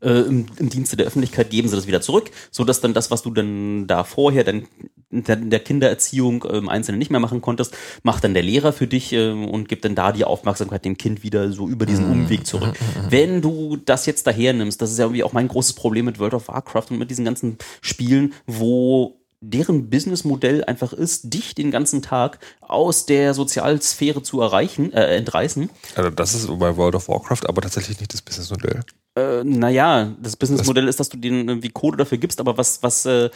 [0.00, 3.10] äh, im, im Dienste der Öffentlichkeit geben sie das wieder zurück, so dass dann das,
[3.10, 4.66] was du dann da vorher dann
[5.10, 9.12] der, der Kindererziehung im Einzelnen nicht mehr machen konntest, macht dann der Lehrer für dich
[9.12, 12.74] äh, und gibt dann da die Aufmerksamkeit dem Kind wieder so über diesen Umweg zurück.
[13.08, 16.18] Wenn du das jetzt daher nimmst, das ist ja irgendwie auch mein großes Problem mit
[16.18, 21.70] World of Warcraft und mit diesen ganzen Spielen, wo deren Businessmodell einfach ist, dich den
[21.70, 25.70] ganzen Tag aus der Sozialsphäre zu erreichen, äh, entreißen.
[25.94, 28.80] Also das ist bei World of Warcraft aber tatsächlich nicht das Businessmodell.
[29.16, 33.06] Äh, naja, das Businessmodell ist, dass du denen irgendwie Code dafür gibst, aber was, was,
[33.06, 33.30] äh,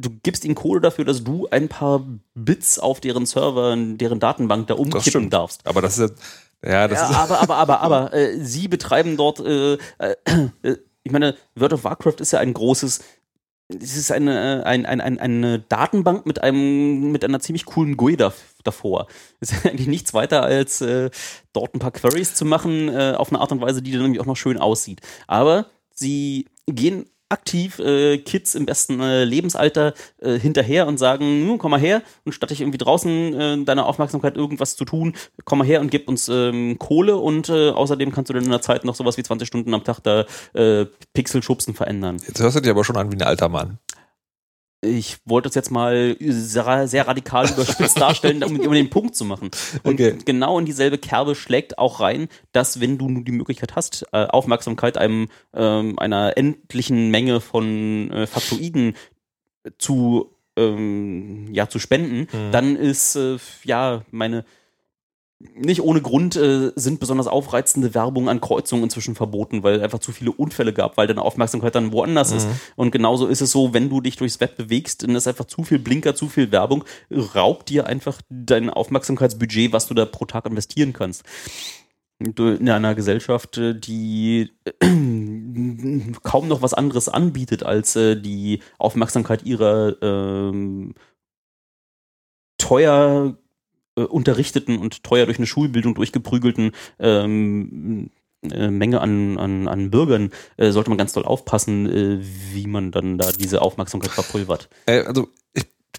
[0.00, 4.20] du gibst ihnen Code dafür, dass du ein paar Bits auf deren Server, in deren
[4.20, 5.66] Datenbank da umkippen darfst.
[5.66, 6.14] Aber das ist
[6.62, 10.14] ja, ja, das Ja, ist, aber, aber, aber, aber, äh, sie betreiben dort, äh, äh,
[10.62, 13.00] äh, ich meine, World of Warcraft ist ja ein großes
[13.70, 18.16] es ist eine, ein, ein, ein, eine Datenbank mit einem mit einer ziemlich coolen GUI
[18.16, 18.32] da,
[18.64, 19.08] davor.
[19.40, 21.10] Es ist eigentlich nichts weiter als äh,
[21.52, 24.20] dort ein paar Queries zu machen äh, auf eine Art und Weise, die dann nämlich
[24.20, 25.02] auch noch schön aussieht.
[25.26, 31.58] Aber sie gehen aktiv äh, Kids im besten äh, Lebensalter äh, hinterher und sagen, nun
[31.58, 35.14] komm mal her und statt dich irgendwie draußen äh, deiner Aufmerksamkeit irgendwas zu tun,
[35.44, 38.50] komm mal her und gib uns ähm, Kohle und äh, außerdem kannst du dann in
[38.50, 40.24] der Zeit noch sowas wie 20 Stunden am Tag da
[40.54, 42.18] äh, Pixelschubsen verändern.
[42.26, 43.78] Jetzt hörst du dich aber schon an wie ein alter Mann.
[44.80, 49.24] Ich wollte es jetzt mal sehr, sehr radikal überspitzt darstellen, um, um den Punkt zu
[49.24, 49.50] machen.
[49.82, 50.16] Und Okay.
[50.24, 54.26] genau in dieselbe Kerbe schlägt auch rein, dass wenn du nun die Möglichkeit hast, äh,
[54.26, 58.94] Aufmerksamkeit einem ähm, einer endlichen Menge von äh, Faktoiden
[59.78, 62.52] zu ähm, ja zu spenden, Mhm.
[62.52, 64.44] dann ist äh, ja meine
[65.40, 70.00] nicht ohne Grund äh, sind besonders aufreizende Werbung an Kreuzungen inzwischen verboten, weil es einfach
[70.00, 72.48] zu viele Unfälle gab, weil deine Aufmerksamkeit dann woanders ist.
[72.74, 75.62] Und genauso ist es so, wenn du dich durchs Web bewegst, dann ist einfach zu
[75.62, 80.44] viel Blinker, zu viel Werbung, raubt dir einfach dein Aufmerksamkeitsbudget, was du da pro Tag
[80.46, 81.22] investieren kannst.
[82.18, 84.72] In einer Gesellschaft, äh, die äh,
[86.24, 90.94] kaum noch was anderes anbietet als äh, die Aufmerksamkeit ihrer ähm,
[92.58, 93.36] teuer
[93.98, 98.10] äh, unterrichteten und teuer durch eine Schulbildung durchgeprügelten ähm,
[98.42, 102.18] äh, Menge an, an, an Bürgern, äh, sollte man ganz doll aufpassen, äh,
[102.52, 104.68] wie man dann da diese Aufmerksamkeit verpulvert.
[104.86, 105.28] Äh, also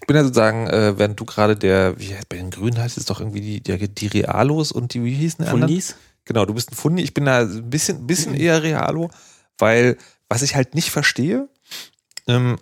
[0.00, 3.04] ich bin ja sozusagen, äh, während du gerade der, wie bei den Grünen heißt es
[3.04, 5.68] doch irgendwie die, die, die Realos und die, wie hießen die anderen?
[5.68, 5.96] Fundis?
[6.24, 9.10] Genau, du bist ein Fundi, ich bin da ein bisschen, bisschen eher Realo,
[9.58, 9.98] weil
[10.28, 11.48] was ich halt nicht verstehe,
[12.26, 12.56] ähm,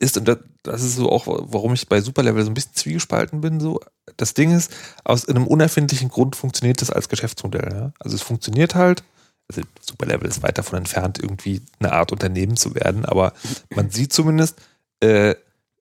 [0.00, 3.40] ist, und das, das ist so auch, warum ich bei Superlevel so ein bisschen zwiegespalten
[3.40, 3.80] bin, so,
[4.16, 4.72] das Ding ist,
[5.04, 7.72] aus einem unerfindlichen Grund funktioniert das als Geschäftsmodell.
[7.72, 7.92] Ja?
[7.98, 9.02] Also es funktioniert halt,
[9.48, 13.32] also Superlevel ist weit davon entfernt, irgendwie eine Art Unternehmen zu werden, aber
[13.74, 14.60] man sieht zumindest,
[15.00, 15.34] äh,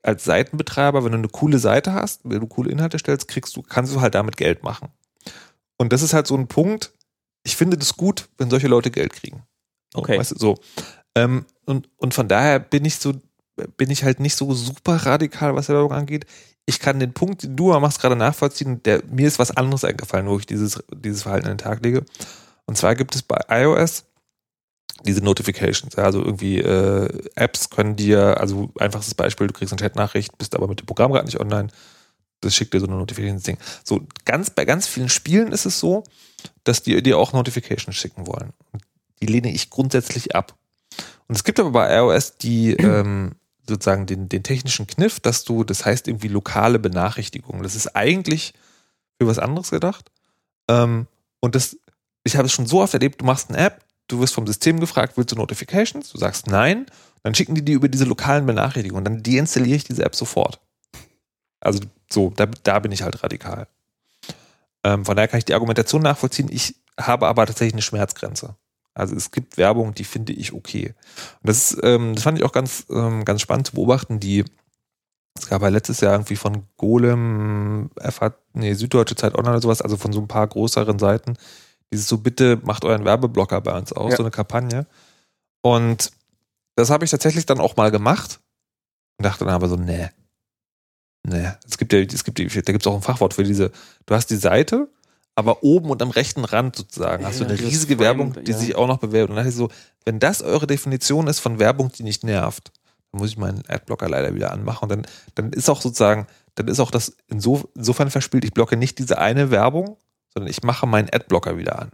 [0.04, 3.62] als Seitenbetreiber, wenn du eine coole Seite hast, wenn du coole Inhalte stellst, kriegst du,
[3.62, 4.90] kannst du halt damit Geld machen.
[5.78, 6.94] Und das ist halt so ein Punkt,
[7.44, 9.44] ich finde das gut, wenn solche Leute Geld kriegen.
[9.94, 10.18] Okay.
[10.18, 10.58] Weißt du, so.
[11.16, 13.14] Ähm, und, und von daher bin ich so,
[13.78, 16.26] bin ich halt nicht so super radikal, was Werbung angeht.
[16.66, 18.84] Ich kann den Punkt, den du machst, gerade nachvollziehen.
[18.84, 22.04] Der, mir ist was anderes eingefallen, wo ich dieses, dieses Verhalten an den Tag lege.
[22.66, 24.04] Und zwar gibt es bei iOS
[25.06, 25.96] diese Notifications.
[25.96, 30.68] Also irgendwie äh, Apps können dir, also einfachstes Beispiel, du kriegst eine Chat-Nachricht, bist aber
[30.68, 31.70] mit dem Programm gerade nicht online.
[32.42, 33.58] Das schickt dir so eine Notifications-Ding.
[33.84, 36.04] So ganz, bei ganz vielen Spielen ist es so,
[36.64, 38.54] dass die dir auch Notifications schicken wollen.
[39.22, 40.56] Die lehne ich grundsätzlich ab.
[41.28, 43.36] Und es gibt aber bei iOS die ähm,
[43.68, 47.64] sozusagen den, den technischen Kniff, dass du, das heißt irgendwie lokale Benachrichtigungen.
[47.64, 48.54] Das ist eigentlich
[49.20, 50.12] für was anderes gedacht.
[50.68, 51.08] Ähm,
[51.40, 51.78] und das,
[52.24, 54.80] ich habe es schon so oft erlebt, du machst eine App, du wirst vom System
[54.80, 56.12] gefragt, willst du Notifications?
[56.12, 56.86] Du sagst nein,
[57.24, 59.04] dann schicken die dir über diese lokalen Benachrichtigungen.
[59.04, 60.60] Dann deinstalliere ich diese App sofort.
[61.60, 63.68] Also so, da, da bin ich halt radikal.
[64.84, 66.50] Ähm, von daher kann ich die Argumentation nachvollziehen.
[66.52, 68.56] Ich habe aber tatsächlich eine Schmerzgrenze.
[68.98, 70.94] Also es gibt Werbung, die finde ich okay.
[71.42, 74.20] Und das, ist, ähm, das fand ich auch ganz, ähm, ganz spannend zu beobachten.
[74.20, 74.44] Die,
[75.40, 79.82] es gab ja letztes Jahr irgendwie von Golem, FH, nee, Süddeutsche Zeit Online oder sowas,
[79.82, 81.38] also von so ein paar größeren Seiten,
[81.94, 84.18] dieses so, bitte macht euren Werbeblocker bei uns aus, Ja.
[84.18, 84.88] so eine Kampagne.
[85.62, 86.12] Und
[86.76, 88.40] das habe ich tatsächlich dann auch mal gemacht
[89.18, 90.10] und dachte dann aber so, nee.
[91.26, 91.52] Nee.
[91.68, 93.72] Es gibt ja, es gibt, da gibt es auch ein Fachwort für diese,
[94.06, 94.90] du hast die Seite,
[95.38, 98.58] aber oben und am rechten Rand sozusagen hast du eine riesige Frame, Werbung, die ja.
[98.58, 99.30] sich auch noch bewerbt.
[99.30, 99.70] Und dann dachte ich so,
[100.04, 102.72] wenn das eure Definition ist von Werbung, die nicht nervt,
[103.12, 104.86] dann muss ich meinen Adblocker leider wieder anmachen.
[104.86, 106.26] Und dann, dann ist auch sozusagen,
[106.56, 109.98] dann ist auch das inso, insofern verspielt, ich blocke nicht diese eine Werbung,
[110.34, 111.92] sondern ich mache meinen Adblocker wieder an.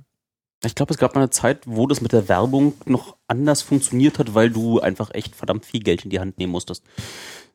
[0.63, 4.19] Ich glaube, es gab mal eine Zeit, wo das mit der Werbung noch anders funktioniert
[4.19, 6.81] hat, weil du einfach echt verdammt viel Geld in die Hand nehmen musstest.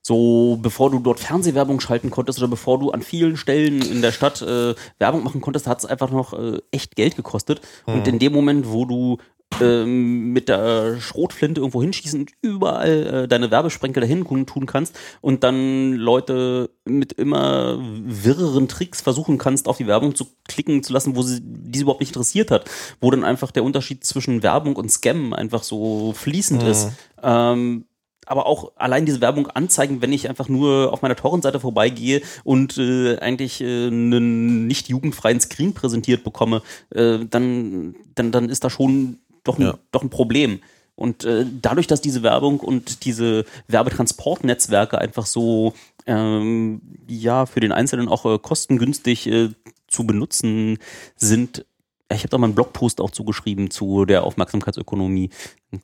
[0.09, 4.11] So, bevor du dort Fernsehwerbung schalten konntest oder bevor du an vielen Stellen in der
[4.11, 7.61] Stadt äh, Werbung machen konntest, hat es einfach noch äh, echt Geld gekostet.
[7.85, 9.19] Und in dem Moment, wo du
[9.61, 15.45] ähm, mit der Schrotflinte irgendwo hinschießen und überall äh, deine Werbesprenkel dahin tun kannst und
[15.45, 21.17] dann Leute mit immer wirreren Tricks versuchen kannst, auf die Werbung zu klicken zu lassen,
[21.17, 22.65] wo sie diese überhaupt nicht interessiert hat,
[23.03, 26.93] wo dann einfach der Unterschied zwischen Werbung und Scam einfach so fließend ist.
[27.23, 27.85] Ähm,
[28.29, 32.79] aber auch allein diese Werbung anzeigen, wenn ich einfach nur auf meiner Torrentseite vorbeigehe und
[32.79, 38.71] äh, eigentlich äh, einen nicht jugendfreien Screen präsentiert bekomme, äh, dann, dann, dann ist da
[38.71, 39.79] schon doch ein, Ja.
[39.93, 40.61] doch ein Problem.
[40.95, 45.75] Und äh, dadurch, dass diese Werbung und diese Werbetransportnetzwerke einfach so
[46.07, 49.51] ähm, ja für den Einzelnen auch äh, kostengünstig äh,
[49.87, 50.79] zu benutzen
[51.17, 51.65] sind,
[52.13, 55.31] ich habe da mal einen Blogpost auch zugeschrieben zu der Aufmerksamkeitsökonomie.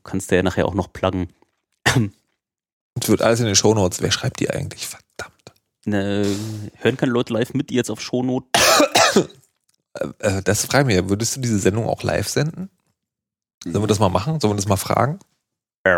[0.02, 1.28] Kannst du ja nachher auch noch pluggen.
[2.94, 4.00] Und wird alles in den Shownotes.
[4.02, 4.86] Wer schreibt die eigentlich?
[4.86, 5.34] Verdammt.
[5.84, 6.24] Ne,
[6.76, 8.46] hören keine Leute live mit, die jetzt auf Shownote.
[9.94, 11.08] Äh, äh, das frage ich mich.
[11.08, 12.68] Würdest du diese Sendung auch live senden?
[13.64, 14.40] Sollen wir das mal machen?
[14.40, 15.18] Sollen wir das mal fragen?
[15.84, 15.90] Äh,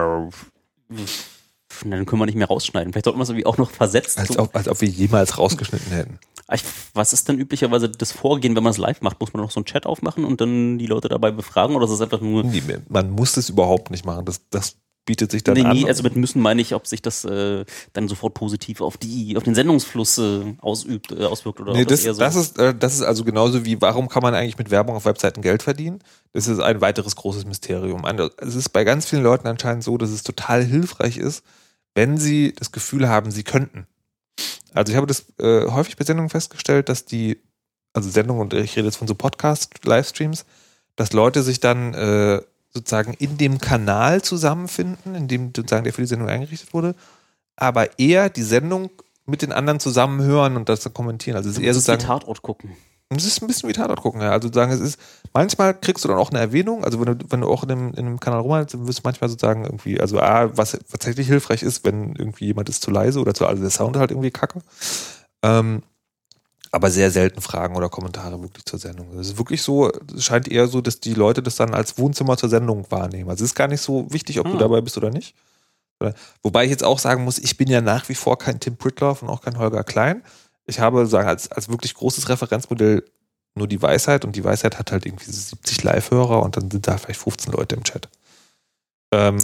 [1.84, 2.92] Dann können wir nicht mehr rausschneiden.
[2.92, 4.18] Vielleicht sollten wir es irgendwie auch noch versetzt.
[4.18, 6.18] Als ob, als ob wir jemals rausgeschnitten hätten.
[6.52, 6.62] Ich,
[6.94, 9.18] was ist denn üblicherweise das Vorgehen, wenn man es live macht?
[9.20, 11.92] Muss man noch so einen Chat aufmachen und dann die Leute dabei befragen oder ist
[11.92, 12.44] es einfach nur.
[12.44, 14.24] Nee, Man muss das überhaupt nicht machen.
[14.26, 14.76] Das, das
[15.06, 15.76] bietet sich dann Nee, an.
[15.76, 19.36] nee, also mit müssen meine ich, ob sich das äh, dann sofort positiv auf die,
[19.36, 22.20] auf den Sendungsfluss äh, ausübt, äh, auswirkt oder Nee, das, eher so.
[22.20, 25.06] das, ist, äh, das ist also genauso wie, warum kann man eigentlich mit Werbung auf
[25.06, 26.00] Webseiten Geld verdienen?
[26.34, 28.04] Das ist ein weiteres großes Mysterium.
[28.38, 31.42] Es ist bei ganz vielen Leuten anscheinend so, dass es total hilfreich ist,
[31.94, 33.86] wenn sie das Gefühl haben, sie könnten.
[34.74, 37.40] Also ich habe das äh, häufig bei Sendungen festgestellt, dass die,
[37.94, 40.44] also Sendungen, und ich rede jetzt von so Podcast-Livestreams,
[40.96, 42.42] dass Leute sich dann äh,
[42.76, 46.94] sozusagen in dem Kanal zusammenfinden, in dem sozusagen der für die Sendung eingerichtet wurde,
[47.56, 48.90] aber eher die Sendung
[49.24, 51.36] mit den anderen zusammen hören und das dann kommentieren.
[51.36, 52.76] Also es ist eher das ist wie sozusagen Tatort gucken.
[53.08, 54.30] es ist ein bisschen wie Tatort gucken, ja.
[54.30, 55.00] Also sozusagen, es ist,
[55.32, 57.88] manchmal kriegst du dann auch eine Erwähnung, also wenn du, wenn du auch in einem,
[57.94, 61.62] in einem Kanal rumhältst, dann wirst du manchmal sozusagen irgendwie, also A, was tatsächlich hilfreich
[61.62, 64.60] ist, wenn irgendwie jemand ist zu leise oder zu, also der Sound halt irgendwie kacke.
[65.42, 65.82] Ähm,
[66.76, 69.18] aber sehr selten Fragen oder Kommentare wirklich zur Sendung.
[69.18, 72.36] Es ist wirklich so, es scheint eher so, dass die Leute das dann als Wohnzimmer
[72.36, 73.28] zur Sendung wahrnehmen.
[73.30, 74.58] Also es ist gar nicht so wichtig, ob du Ah.
[74.60, 75.34] dabei bist oder nicht.
[76.42, 79.22] Wobei ich jetzt auch sagen muss, ich bin ja nach wie vor kein Tim Pritloff
[79.22, 80.22] und auch kein Holger Klein.
[80.66, 83.02] Ich habe sagen, als, als wirklich großes Referenzmodell
[83.54, 86.86] nur die Weisheit und die Weisheit hat halt irgendwie so 70 Live-Hörer und dann sind
[86.86, 88.08] da vielleicht 15 Leute im Chat.
[89.16, 89.38] Ähm,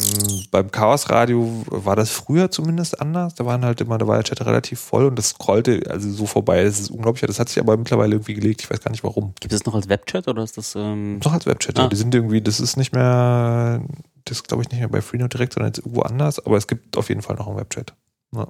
[0.50, 3.34] beim Chaos Radio war das früher zumindest anders.
[3.34, 6.26] Da waren halt immer, da war der Chat relativ voll und das scrollte also so
[6.26, 6.62] vorbei.
[6.62, 7.22] Das ist unglaublich.
[7.26, 8.60] Das hat sich aber mittlerweile irgendwie gelegt.
[8.60, 9.32] Ich weiß gar nicht warum.
[9.40, 10.74] Gibt es noch als Webchat oder ist das.
[10.74, 11.78] Ähm, Noch als Webchat.
[11.78, 11.88] Ah.
[11.88, 13.82] Die sind irgendwie, das ist nicht mehr,
[14.26, 16.44] das glaube ich nicht mehr bei Freenode direkt, sondern jetzt irgendwo anders.
[16.44, 17.94] Aber es gibt auf jeden Fall noch einen Webchat.
[18.34, 18.48] Ja.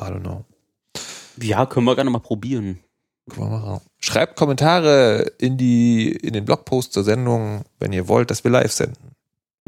[0.00, 0.44] I don't know.
[1.38, 2.78] ja, können wir gerne mal probieren.
[3.28, 3.80] Können wir machen.
[3.98, 8.72] Schreibt Kommentare in die, in den Blogpost zur Sendung, wenn ihr wollt, dass wir live
[8.72, 9.16] senden.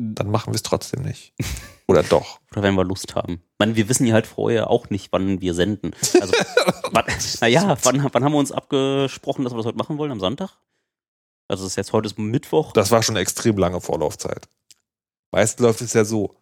[0.00, 1.32] Dann machen wir es trotzdem nicht.
[1.88, 2.38] Oder doch.
[2.52, 3.42] Oder wenn wir Lust haben.
[3.42, 5.90] Ich meine, wir wissen ja halt vorher auch nicht, wann wir senden.
[6.20, 6.32] Also,
[6.92, 7.04] wann,
[7.40, 10.12] naja, wann, wann haben wir uns abgesprochen, dass wir das heute machen wollen?
[10.12, 10.50] Am Sonntag?
[11.48, 12.72] Also, es ist jetzt heute ist Mittwoch.
[12.72, 14.48] Das war schon eine extrem lange Vorlaufzeit.
[15.32, 16.36] Meist läuft es ja so.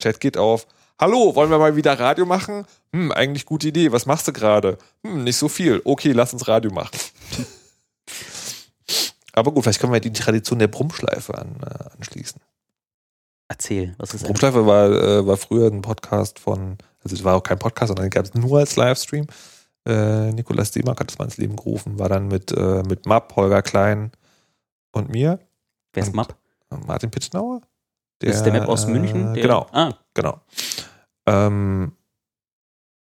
[0.00, 0.66] Chat geht auf.
[1.00, 2.66] Hallo, wollen wir mal wieder Radio machen?
[2.92, 3.90] Hm, eigentlich gute Idee.
[3.90, 4.76] Was machst du gerade?
[5.02, 5.80] Hm, nicht so viel.
[5.84, 6.98] Okay, lass uns Radio machen.
[9.32, 12.40] Aber gut, vielleicht können wir die Tradition der Brummschleife an, äh, anschließen.
[13.48, 17.42] Erzähl, was ist Brummschleife war, äh, war früher ein Podcast von, also es war auch
[17.42, 19.26] kein Podcast, sondern den gab es nur als Livestream.
[19.86, 23.34] Äh, Nikolas Seemark hat das mal ins Leben gerufen, war dann mit, äh, mit Mapp,
[23.36, 24.12] Holger Klein
[24.92, 25.38] und mir,
[25.94, 26.36] Wer ist Map?
[26.86, 27.62] Martin Pitschnauer.
[28.18, 29.32] Das ist der Map aus äh, München?
[29.32, 30.40] Der, genau, Ah, genau.
[31.26, 31.92] Ähm,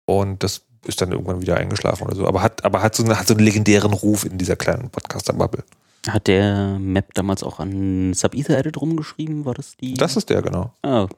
[0.06, 3.18] und das ist dann irgendwann wieder eingeschlafen oder so, aber hat, aber hat so, eine,
[3.18, 5.64] hat so einen legendären Ruf in dieser kleinen Podcaster-Bubble.
[6.08, 9.44] Hat der Map damals auch an Sub-Ether Edit rumgeschrieben?
[9.44, 9.94] War das die?
[9.94, 10.72] Das ist der, genau.
[10.82, 11.08] Ah,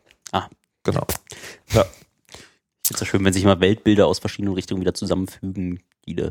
[0.84, 1.04] Genau.
[1.66, 1.86] ich finde
[2.92, 5.80] es ja schön, wenn sich mal Weltbilder aus verschiedenen Richtungen wieder zusammenfügen.
[6.06, 6.30] Die da,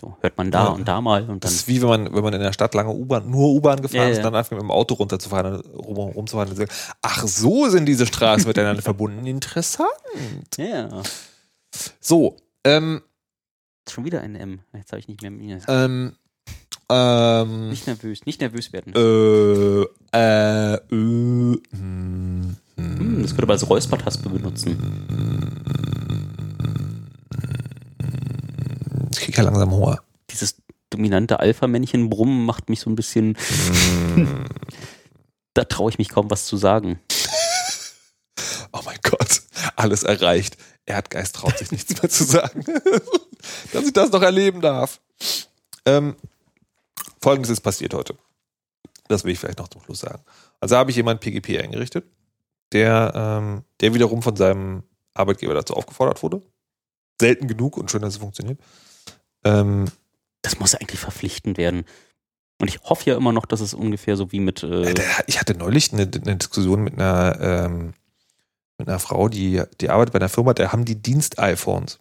[0.00, 0.70] so hört man da Ja.
[0.70, 2.90] und da mal und Das ist wie wenn man, wenn man in der Stadt lange
[2.94, 4.22] U-Bahn, nur U-Bahn gefahren Ja, ist ja.
[4.26, 6.72] und dann einfach mit dem Auto runterzufahren, rum, rumzufahren und sagt,
[7.02, 9.26] ach, so sind diese Straßen miteinander verbunden.
[9.26, 9.90] Interessant.
[10.56, 11.02] Ja,
[12.00, 13.02] So, ähm,
[13.86, 14.60] schon wieder ein M.
[14.72, 15.60] Jetzt habe ich nicht mehr.
[15.68, 16.16] ähm,
[16.90, 18.92] ähm, Nicht nervös, nicht nervös werden.
[18.94, 19.82] äh,
[20.16, 23.22] äh, äh, hm, Hm, hm.
[23.22, 24.76] das könnte man als Räuspertaspe benutzen.
[29.12, 30.02] Ich krieg ja langsam Hunger.
[30.30, 30.56] Dieses
[30.90, 33.36] dominante Alpha-Männchen brummen macht mich so ein bisschen.
[35.54, 36.98] da traue ich mich kaum was zu sagen.
[38.72, 39.42] Oh mein Gott,
[39.76, 40.56] alles erreicht.
[40.86, 42.64] Erdgeist traut sich nichts mehr zu sagen.
[43.72, 45.00] Dass ich das noch erleben darf.
[45.86, 46.16] Ähm,
[47.24, 48.18] Folgendes ist passiert heute.
[49.08, 50.22] Das will ich vielleicht noch zum Schluss sagen.
[50.60, 52.04] Also habe ich jemanden PGP eingerichtet,
[52.72, 54.82] der, ähm, der wiederum von seinem
[55.14, 56.42] Arbeitgeber dazu aufgefordert wurde.
[57.18, 58.60] Selten genug und schön, dass es funktioniert.
[59.42, 59.86] Ähm,
[60.42, 61.86] Das muss eigentlich verpflichtend werden.
[62.60, 64.62] Und ich hoffe ja immer noch, dass es ungefähr so wie mit.
[64.62, 64.94] Äh,
[65.26, 67.94] ich hatte neulich eine, eine Diskussion mit einer, ähm,
[68.76, 72.00] mit einer Frau, die, die arbeitet bei einer Firma, da haben die Dienst-iPhones.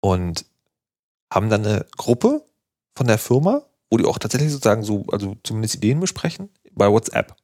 [0.00, 0.44] Und
[1.32, 2.44] haben dann eine Gruppe
[2.94, 7.36] von der Firma, wo die auch tatsächlich sozusagen so, also zumindest Ideen besprechen, bei WhatsApp.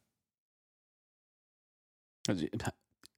[2.28, 2.44] also,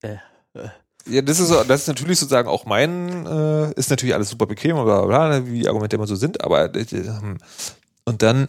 [0.02, 0.68] äh,
[1.06, 4.76] Ja, das ist, das ist natürlich sozusagen auch mein, äh, ist natürlich alles super bequem,
[4.76, 7.38] bla, bla, bla, wie die Argumente immer so sind, aber äh, ähm,
[8.04, 8.48] und dann,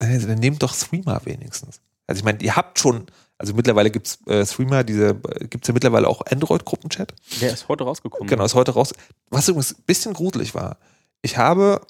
[0.00, 1.80] äh, dann nehmt doch Streamer wenigstens.
[2.06, 3.06] Also ich meine, ihr habt schon,
[3.38, 5.14] Also mittlerweile gibt's äh, Streamer, diese,
[5.48, 7.14] gibt's ja mittlerweile auch Android-Gruppenchat.
[7.40, 8.28] Der ist heute rausgekommen.
[8.28, 8.92] Genau, ist heute raus.
[9.30, 10.76] Was übrigens ein bisschen gruselig war.
[11.22, 11.80] Ich habe,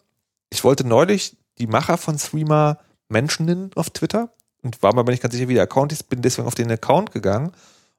[0.50, 2.78] ich wollte neulich die Macher von Streamer
[3.08, 4.32] Menschen nennen auf Twitter
[4.62, 6.70] und war mir aber nicht ganz sicher, wie der Account ist, bin deswegen auf den
[6.70, 7.52] Account gegangen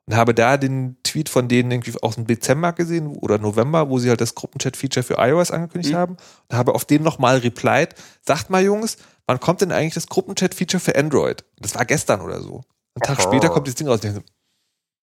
[0.06, 3.99] und habe da den Tweet von denen irgendwie aus dem Dezember gesehen oder November, wo
[3.99, 5.97] sie halt das Gruppenchat-Feature für iOS angekündigt Mhm.
[5.97, 6.18] haben
[6.49, 7.89] und habe auf den nochmal replied.
[8.26, 8.97] Sagt mal, Jungs,
[9.28, 11.43] wann kommt denn eigentlich das Gruppenchat-Feature für Android?
[11.60, 12.62] Das war gestern oder so.
[12.95, 13.28] Einen Tag Aha.
[13.28, 13.99] später kommt das Ding raus.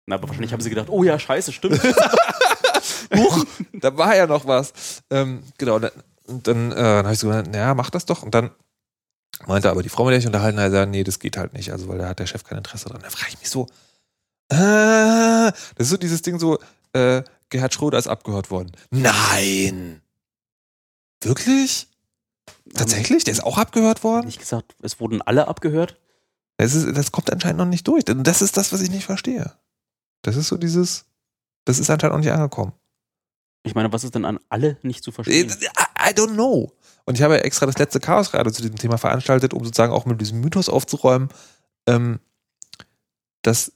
[0.07, 1.80] Na, aber wahrscheinlich haben sie gedacht, oh ja, scheiße, stimmt.
[3.14, 5.03] Huch, da war ja noch was.
[5.11, 5.78] Ähm, genau,
[6.31, 8.22] und dann, äh, dann habe ich so gesagt, naja, mach das doch.
[8.22, 8.51] Und dann
[9.47, 11.72] meinte aber die Frau, mit der ich unterhalten habe, gesagt, nee, das geht halt nicht,
[11.72, 13.03] also weil da hat der Chef kein Interesse dran.
[13.03, 13.66] Da frage ich mich so,
[14.49, 16.59] äh, das ist so dieses Ding so,
[16.93, 18.72] äh, Gerhard Schröder ist abgehört worden.
[18.91, 20.03] Nein!
[21.22, 21.89] Wirklich?
[22.74, 23.24] Tatsächlich?
[23.24, 24.26] Der ist auch abgehört worden?
[24.26, 25.99] Nicht gesagt, es wurden alle abgehört.
[26.57, 28.05] Das, ist, das kommt anscheinend noch nicht durch.
[28.05, 29.53] Das ist das, was ich nicht verstehe.
[30.22, 31.07] Das ist so dieses,
[31.64, 32.72] das ist anscheinend noch nicht angekommen.
[33.62, 35.49] Ich meine, was ist denn an alle nicht zu verstehen?
[36.01, 36.72] I don't know.
[37.05, 39.92] Und ich habe ja extra das letzte Chaos gerade zu diesem Thema veranstaltet, um sozusagen
[39.92, 41.28] auch mit diesem Mythos aufzuräumen,
[41.86, 42.20] ähm,
[43.42, 43.72] dass,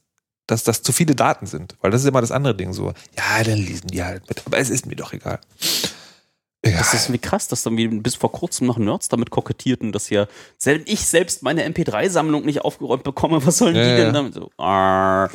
[0.46, 1.76] dass das zu viele Daten sind.
[1.80, 2.92] Weil das ist immer das andere Ding so.
[3.16, 4.42] Ja, dann lesen die halt mit.
[4.46, 5.40] Aber es ist mir doch egal.
[6.62, 6.78] Egal.
[6.78, 10.08] Das ist wie krass, dass dann wie bis vor kurzem noch Nerds damit kokettierten, dass
[10.08, 13.44] ja selbst ich selbst meine MP3-Sammlung nicht aufgeräumt bekomme.
[13.44, 13.96] Was sollen Ja, die ja.
[13.96, 14.34] denn damit?
[14.34, 15.28] So, ah.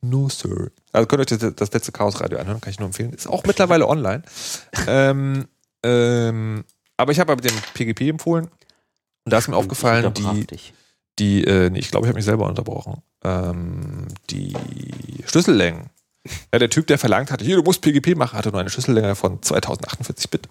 [0.00, 0.70] No, Sir.
[0.92, 3.12] Also könnt ihr euch das, das letzte Chaos Radio anhören, kann ich nur empfehlen.
[3.12, 4.22] Ist auch mittlerweile online.
[4.86, 5.48] ähm,
[5.82, 6.64] ähm,
[6.96, 8.46] aber ich habe aber dem PGP empfohlen.
[9.24, 10.56] Und da ist mir aufgefallen, Ich die,
[11.18, 13.02] die, äh, nee, ich glaube, ich habe mich selber unterbrochen.
[13.24, 14.54] Ähm, die
[15.26, 15.90] Schlüssellängen.
[16.52, 19.14] Ja, der Typ, der verlangt hatte, hier, du musst PGP machen, hatte nur eine Schlüssellänge
[19.14, 20.48] von 2048 Bit.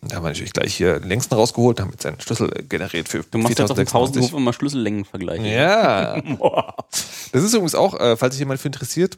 [0.00, 2.62] Und da haben wir natürlich gleich hier den längsten rausgeholt, haben jetzt seinen Schlüssel äh,
[2.62, 3.92] generiert für Du machst jetzt auf dem 4096.
[3.92, 5.46] Pausenhof immer Schlüssellängen vergleichen.
[5.46, 6.22] Ja.
[7.32, 9.16] Das ist übrigens auch, äh, falls sich jemand für interessiert,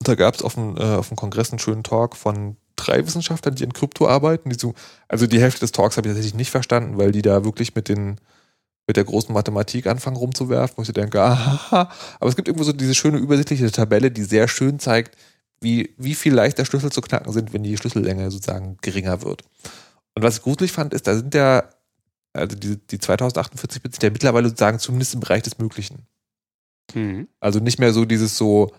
[0.00, 3.54] da gab es auf dem, äh, auf dem Kongress einen schönen Talk von drei Wissenschaftlern,
[3.54, 4.50] die in Krypto arbeiten.
[4.50, 4.74] Die so,
[5.08, 7.88] also die Hälfte des Talks habe ich tatsächlich nicht verstanden, weil die da wirklich mit
[7.88, 8.18] den
[8.88, 11.90] mit der großen Mathematik anfangen rumzuwerfen, wo ich denke, aha.
[12.18, 15.16] Aber es gibt irgendwo so diese schöne übersichtliche Tabelle, die sehr schön zeigt,
[15.60, 19.44] wie, wie viel leichter Schlüssel zu knacken sind, wenn die Schlüssellänge sozusagen geringer wird.
[20.14, 21.64] Und was ich gruselig fand, ist, da sind ja,
[22.32, 26.06] also die, die 2048 Bit sind ja mittlerweile sozusagen zumindest im Bereich des Möglichen.
[26.94, 27.28] Mhm.
[27.40, 28.72] Also nicht mehr so dieses so,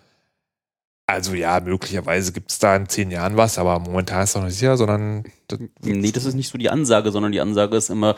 [1.12, 4.43] also ja, möglicherweise gibt es da in zehn Jahren was, aber momentan ist es noch
[4.45, 7.89] nicht sicher, sondern das, Nee, das ist nicht so die Ansage, sondern die Ansage ist
[7.89, 8.16] immer,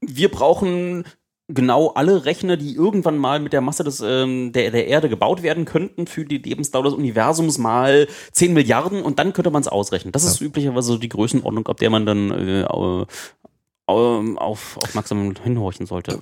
[0.00, 1.04] wir brauchen
[1.48, 5.42] genau alle Rechner, die irgendwann mal mit der Masse des, ähm, der, der Erde gebaut
[5.42, 9.68] werden könnten für die Lebensdauer des Universums mal 10 Milliarden und dann könnte man es
[9.68, 10.12] ausrechnen.
[10.12, 13.06] Das ist üblicherweise so die Größenordnung, ab der man dann äh, au-
[13.86, 16.18] auf, aufmerksam hinhorchen sollte.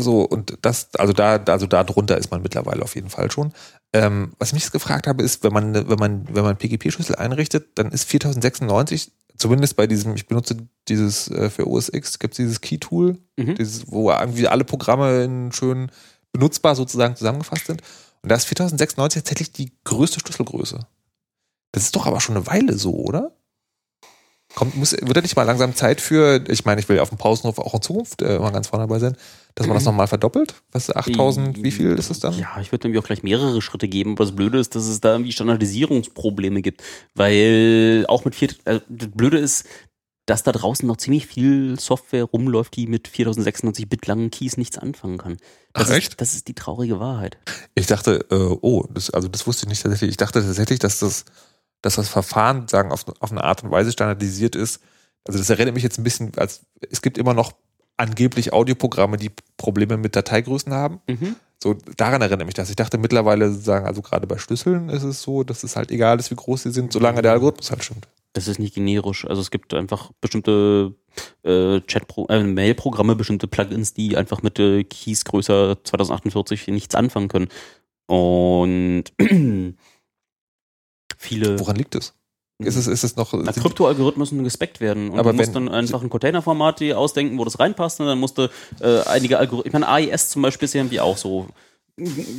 [0.00, 3.52] So und das, also da, also da drunter ist man mittlerweile auf jeden Fall schon.
[3.92, 7.16] Ähm, was ich mich jetzt gefragt habe, ist, wenn man, wenn man, wenn man PGP-Schlüssel
[7.16, 10.56] einrichtet, dann ist 4096, zumindest bei diesem, ich benutze
[10.88, 13.54] dieses äh, für OS X, gibt es dieses Key-Tool, Mhm.
[13.56, 15.90] dieses, wo irgendwie alle Programme in schön
[16.32, 17.82] benutzbar sozusagen zusammengefasst sind.
[18.22, 20.80] Und da ist 4096 tatsächlich die größte Schlüsselgröße.
[21.72, 23.35] Das ist doch aber schon eine Weile so, oder?
[24.56, 27.18] Kommt, muss, wird da nicht mal langsam Zeit für, ich meine, ich will auf dem
[27.18, 29.14] Pausenhof auch in Zukunft äh, mal ganz vorne dabei sein,
[29.54, 30.54] dass man das nochmal verdoppelt?
[30.72, 32.38] Was, 8000, wie viel ist es dann?
[32.38, 34.12] Ja, ich würde nämlich auch gleich mehrere Schritte geben.
[34.12, 36.82] Aber das Blöde ist, dass es da irgendwie Standardisierungsprobleme gibt.
[37.14, 39.66] Weil auch mit vier, äh, das Blöde ist,
[40.24, 44.78] dass da draußen noch ziemlich viel Software rumläuft, die mit 4096 Bit langen Keys nichts
[44.78, 45.36] anfangen kann.
[45.74, 46.12] Das Ach, echt?
[46.12, 47.36] Ist, das ist die traurige Wahrheit.
[47.74, 50.10] Ich dachte, äh, oh, das, also das wusste ich nicht tatsächlich.
[50.12, 51.26] Ich dachte tatsächlich, dass das,
[51.82, 54.80] dass das Verfahren sagen auf, auf eine Art und Weise standardisiert ist.
[55.24, 57.52] Also das erinnert mich jetzt ein bisschen, als es gibt immer noch
[57.96, 61.00] angeblich Audioprogramme, die Probleme mit Dateigrößen haben.
[61.08, 61.36] Mhm.
[61.62, 62.68] So, daran erinnert mich das.
[62.68, 66.18] Ich dachte mittlerweile sagen, also gerade bei Schlüsseln ist es so, dass es halt egal
[66.18, 68.08] ist, wie groß sie sind, solange der Algorithmus halt stimmt.
[68.34, 69.26] Das ist nicht generisch.
[69.26, 70.94] Also es gibt einfach bestimmte
[71.42, 77.48] äh, äh, Mail-Programme, bestimmte Plugins, die einfach mit äh, Keys größer 2048 nichts anfangen können.
[78.06, 79.04] Und
[81.16, 82.14] viele Woran liegt es?
[82.58, 83.34] Ist es, ist es noch.
[83.34, 85.10] Na, Kryptoalgorithmen müssen gespeckt werden.
[85.10, 88.00] Und Aber du musst wenn- dann einfach ein Containerformat die ausdenken, wo das reinpasst.
[88.00, 88.50] Und dann musste
[88.80, 91.48] äh, einige Algorithmen, ich meine, AES zum Beispiel ist ja irgendwie auch so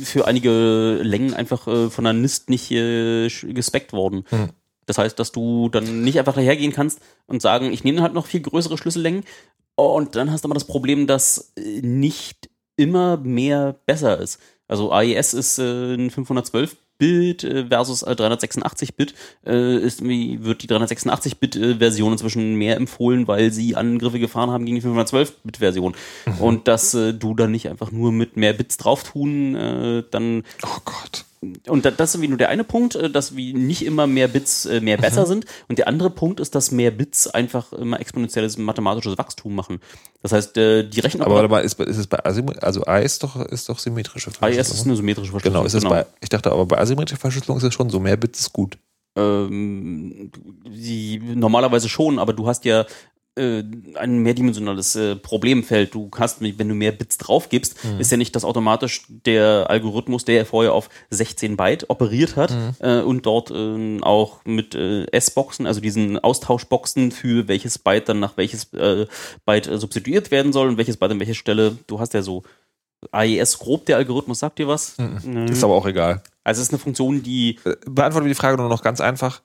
[0.02, 4.24] für einige Längen einfach äh, von der NIST nicht äh, gespeckt worden.
[4.30, 4.48] Hm.
[4.86, 8.26] Das heißt, dass du dann nicht einfach dahergehen kannst und sagen, ich nehme halt noch
[8.26, 9.22] viel größere Schlüssellängen.
[9.76, 14.40] Und dann hast du aber das Problem, dass äh, nicht immer mehr besser ist.
[14.66, 19.14] Also AES ist äh, ein 512 8-Bit äh, versus äh, 386-Bit
[19.46, 24.86] äh, ist wird die 386-Bit-Version inzwischen mehr empfohlen, weil sie Angriffe gefahren haben gegen die
[24.86, 25.94] 512-Bit-Version.
[26.40, 29.54] Und dass du dann nicht einfach nur mit mehr Bits drauf tun,
[30.10, 31.24] dann Oh Gott.
[31.68, 34.28] Und da, das ist irgendwie nur der eine Punkt, äh, dass wie nicht immer mehr
[34.28, 35.44] Bits äh, mehr besser sind.
[35.68, 39.80] Und der andere Punkt ist, dass mehr Bits einfach immer exponentielles mathematisches Wachstum machen.
[40.22, 41.50] Das heißt, äh, die Aber Rechenoperationen.
[41.50, 44.34] warte mal, ist, ist es bei Asymmetrie, also I ist doch, ist doch symmetrische IS
[44.34, 44.86] ist Verschlüsselung.
[44.86, 45.64] eine symmetrische Verschlüsselung.
[45.64, 48.16] Genau, ist es bei, ich dachte aber bei asymmetrischer Verschlüsselung ist es schon so, mehr
[48.16, 48.78] Bits ist gut.
[49.16, 50.30] ähm,
[50.66, 52.84] die, normalerweise schon, aber du hast ja
[53.38, 53.64] äh,
[53.94, 55.94] ein mehrdimensionales äh, Problemfeld.
[55.94, 60.24] Du hast, wenn du mehr Bits drauf gibst, ist ja nicht, dass automatisch der Algorithmus,
[60.24, 65.66] der vorher auf 16 Byte operiert hat äh, und dort äh, auch mit äh, S-Boxen,
[65.66, 69.06] also diesen Austauschboxen für welches Byte dann nach welches äh,
[69.46, 71.78] Byte substituiert werden soll und welches Byte an welcher Stelle.
[71.86, 72.42] Du hast ja so
[73.12, 74.96] AES grob, der Algorithmus sagt dir was.
[74.98, 75.46] Mhm.
[75.46, 76.22] Ist aber auch egal.
[76.44, 79.42] Also es ist eine Funktion, die Beantworte mir die Frage nur noch ganz einfach.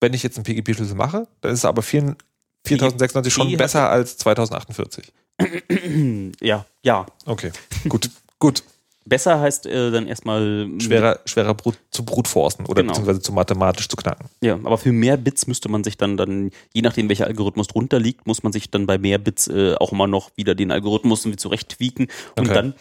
[0.00, 2.16] Wenn ich jetzt einen PGP-Schlüssel mache, dann ist es aber 4,
[2.64, 5.12] 4096 schon PGP besser als 2048.
[6.40, 7.50] ja, ja, Okay,
[7.88, 8.62] gut, gut.
[9.04, 12.92] Besser heißt äh, dann erstmal Schwerer, schwerer Brut, zu brutforcen oder Genau.
[12.92, 14.28] beziehungsweise zu mathematisch zu knacken.
[14.40, 17.98] Ja, aber für mehr Bits müsste man sich dann, dann je nachdem welcher Algorithmus drunter
[17.98, 21.24] liegt, muss man sich dann bei mehr Bits äh, auch immer noch wieder den Algorithmus
[21.24, 22.06] irgendwie zurecht tweaken
[22.36, 22.54] und Okay.
[22.54, 22.74] dann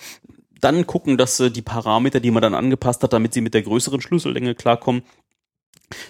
[0.60, 3.64] dann gucken, dass äh, die Parameter, die man dann angepasst hat, damit sie mit der
[3.64, 5.02] größeren Schlüssellänge klarkommen,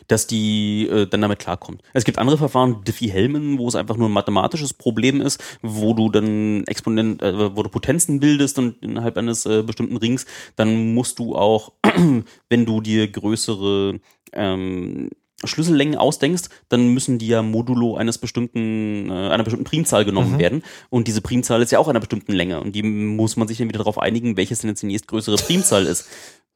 [0.07, 1.81] dass die äh, dann damit klarkommt.
[1.93, 6.09] Es gibt andere Verfahren, Diffie-Hellman, wo es einfach nur ein mathematisches Problem ist, wo du
[6.09, 10.25] dann Exponent, äh, wo du Potenzen bildest und innerhalb eines äh, bestimmten Rings,
[10.55, 11.73] dann musst du auch,
[12.49, 13.99] wenn du dir größere
[14.33, 15.09] ähm,
[15.43, 20.63] Schlüssellängen ausdenkst, dann müssen die ja modulo eines bestimmten, äh, einer bestimmten Primzahl genommen werden.
[20.89, 22.61] Und diese Primzahl ist ja auch einer bestimmten Länge.
[22.61, 25.85] Und die muss man sich dann wieder darauf einigen, welches denn jetzt die nächstgrößere Primzahl
[25.85, 26.07] ist.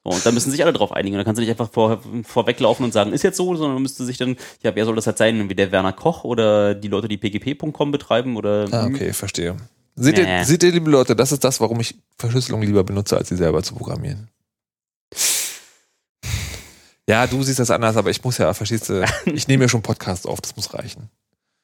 [0.06, 1.16] Und da müssen sich alle drauf einigen.
[1.16, 4.04] Und da kannst du nicht einfach vor, vorweglaufen und sagen, ist jetzt so, sondern müsste
[4.04, 5.48] sich dann, ja, wer soll das jetzt sein?
[5.48, 9.56] Wie der Werner Koch oder die Leute, die pgp.com betreiben oder Ah, okay, verstehe.
[9.96, 10.44] Seht ihr, Nee.
[10.44, 13.62] seht ihr, liebe Leute, das ist das, warum ich Verschlüsselung lieber benutze, als sie selber
[13.62, 14.28] zu programmieren.
[17.08, 19.82] Ja, du siehst das anders, aber ich muss ja, verstehst du, ich nehme ja schon
[19.82, 21.08] Podcasts auf, das muss reichen.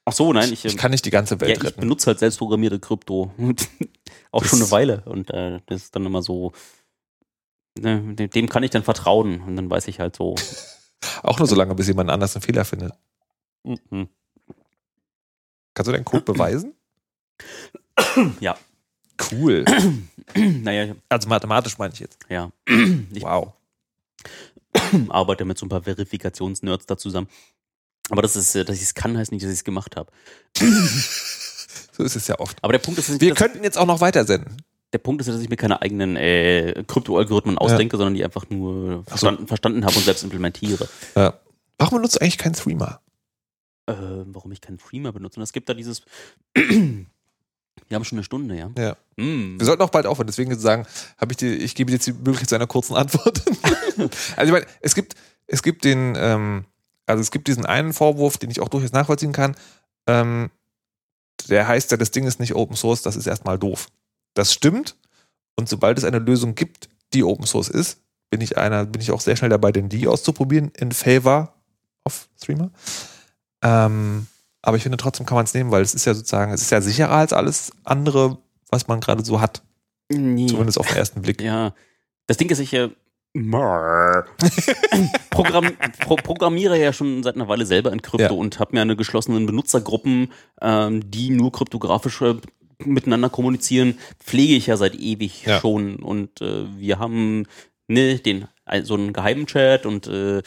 [0.05, 1.80] Ach so, nein, ich, Ich kann nicht die ganze ja, Welt ich retten.
[1.80, 3.32] benutze halt selbst programmierte Krypto.
[4.32, 5.03] auch Das- schon eine Weile.
[5.05, 6.53] Und äh, das ist dann immer so,
[7.78, 9.40] dem, dem kann ich dann vertrauen.
[9.42, 10.34] Und dann weiß ich halt so,
[11.22, 12.92] Auch nur so lange, bis jemand anders einen Fehler findet.
[13.64, 14.08] mhm.
[15.74, 16.74] Kannst du deinen Code beweisen?
[18.40, 18.56] ja.
[19.30, 19.64] Cool.
[20.34, 22.18] naja, Also mathematisch meine ich jetzt.
[22.28, 22.50] ja.
[23.12, 23.52] Ich Wow.
[25.08, 27.28] arbeite mit so ein paar Verifikationsnerds da zusammen.
[28.10, 30.10] Aber das ist, dass ich es kann, heißt nicht, dass ich es gemacht habe.
[31.94, 32.56] So ist es ja oft.
[32.64, 34.56] Aber der Punkt ist, Wir könnten jetzt auch noch weitersenden.
[34.93, 39.05] Der Punkt ist, dass ich mir keine eigenen äh, Krypto-Algorithmen ausdenke, sondern die einfach nur
[39.05, 40.88] verstanden, verstanden habe und selbst implementiere.
[41.16, 41.34] Ja.
[41.78, 43.01] Warum benutzt du eigentlich keinen Streamer?
[43.86, 43.95] Äh,
[44.26, 45.40] warum ich keinen Freema benutze.
[45.40, 46.03] Und es gibt da dieses.
[46.55, 48.70] Wir haben schon eine Stunde, ja.
[48.78, 48.97] Ja.
[49.16, 49.59] Mm.
[49.59, 50.86] Wir sollten auch bald aufhören, deswegen sagen,
[51.18, 53.43] habe ich dir, ich gebe dir jetzt die Möglichkeit zu einer kurzen Antwort.
[53.99, 54.11] also
[54.45, 55.14] ich meine, es gibt,
[55.47, 56.64] es gibt den, ähm,
[57.07, 59.57] also es gibt diesen einen Vorwurf, den ich auch durchaus nachvollziehen kann.
[60.07, 60.51] Ähm,
[61.49, 63.88] der heißt ja, das Ding ist nicht Open Source, das ist erstmal doof.
[64.35, 64.97] Das stimmt.
[65.57, 69.11] Und sobald es eine Lösung gibt, die Open Source ist, bin ich einer, bin ich
[69.11, 71.53] auch sehr schnell dabei, den die auszuprobieren in favor
[72.05, 72.70] of Streamer.
[73.62, 74.26] Ähm,
[74.62, 76.70] aber ich finde trotzdem kann man es nehmen, weil es ist ja sozusagen, es ist
[76.70, 78.39] ja sicherer als alles andere,
[78.70, 79.62] was man gerade so hat.
[80.11, 80.47] Nee.
[80.47, 81.41] Zumindest auf den ersten Blick.
[81.43, 81.74] Ja.
[82.26, 82.89] Das Ding ist, ich äh,
[85.30, 85.70] Programm,
[86.01, 88.30] pro, programmiere ja schon seit einer Weile selber in Krypto Ja.
[88.33, 90.30] und habe mir eine geschlossenen Benutzergruppen,
[90.61, 92.37] ähm, die nur kryptografisch äh,
[92.87, 95.61] miteinander kommunizieren, pflege ich ja seit ewig Ja.
[95.61, 95.97] schon.
[95.97, 97.47] Und äh, wir haben
[97.89, 98.49] ne, den,
[98.85, 100.43] so einen geheimen Chat und äh,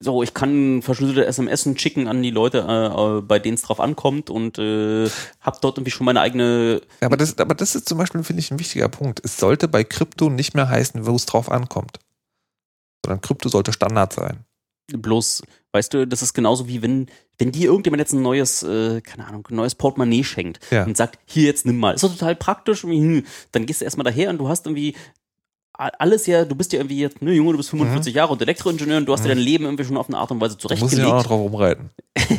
[0.00, 3.80] so, ich kann verschlüsselte SMS schicken an die Leute, äh, äh, bei denen es drauf
[3.80, 5.08] ankommt und äh,
[5.40, 8.40] habe dort irgendwie schon meine eigene Ja, aber das, aber das ist zum Beispiel, finde
[8.40, 9.20] ich, ein wichtiger Punkt.
[9.24, 12.00] Es sollte bei Krypto nicht mehr heißen, wo es drauf ankommt.
[13.04, 14.44] Sondern Krypto sollte Standard sein.
[14.92, 15.42] Bloß,
[15.74, 17.06] weißt du, das ist genauso wie wenn,
[17.38, 20.84] wenn dir irgendjemand jetzt ein neues, äh, keine Ahnung, ein neues Portemonnaie schenkt Ja.
[20.84, 21.94] und sagt, hier jetzt nimm mal.
[21.94, 22.84] Ist doch total praktisch.
[22.84, 24.94] Hm, Dann gehst du erstmal daher und du hast irgendwie
[25.76, 28.98] alles ja, du bist ja irgendwie jetzt, ne Junge, du bist 45 Jahre und Elektroingenieur
[28.98, 30.72] und du hast dir dein Leben irgendwie schon auf eine Art und Weise Da muss
[30.74, 31.08] ich zurechtgelegt.
[31.12, 31.90] auch noch drauf rumreiten.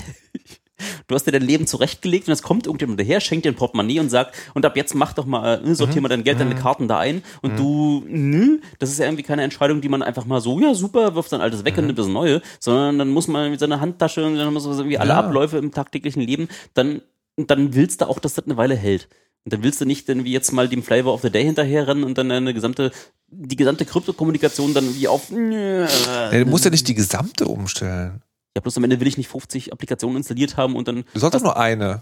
[1.07, 3.99] Du hast dir dein Leben zurechtgelegt und es kommt irgendjemand daher, schenkt dir ein Portemonnaie
[3.99, 6.87] und sagt, und ab jetzt mach doch mal, äh, sortier mal dein Geld, deine Karten
[6.87, 7.23] da ein.
[7.41, 10.73] Und du, nö, das ist ja irgendwie keine Entscheidung, die man einfach mal so, ja
[10.73, 13.79] super, wirft sein altes weg und nimmt das neue, sondern dann muss man mit seiner
[13.81, 15.19] Handtasche und dann muss man irgendwie alle Ja.
[15.19, 17.01] Abläufe im tagtäglichen Leben, dann,
[17.37, 19.07] dann willst du auch, dass das eine Weile hält.
[19.43, 22.17] Und dann willst du nicht irgendwie jetzt mal dem Flavor of the Day hinterherrennen und
[22.17, 22.91] dann eine gesamte,
[23.27, 25.29] die gesamte Kryptokommunikation dann wie auf.
[25.29, 28.23] Ja, du musst ja nicht die gesamte umstellen.
[28.55, 31.03] Ja, bloß am Ende will ich nicht 50 Applikationen installiert haben und dann.
[31.13, 32.01] Du sollst doch nur eine.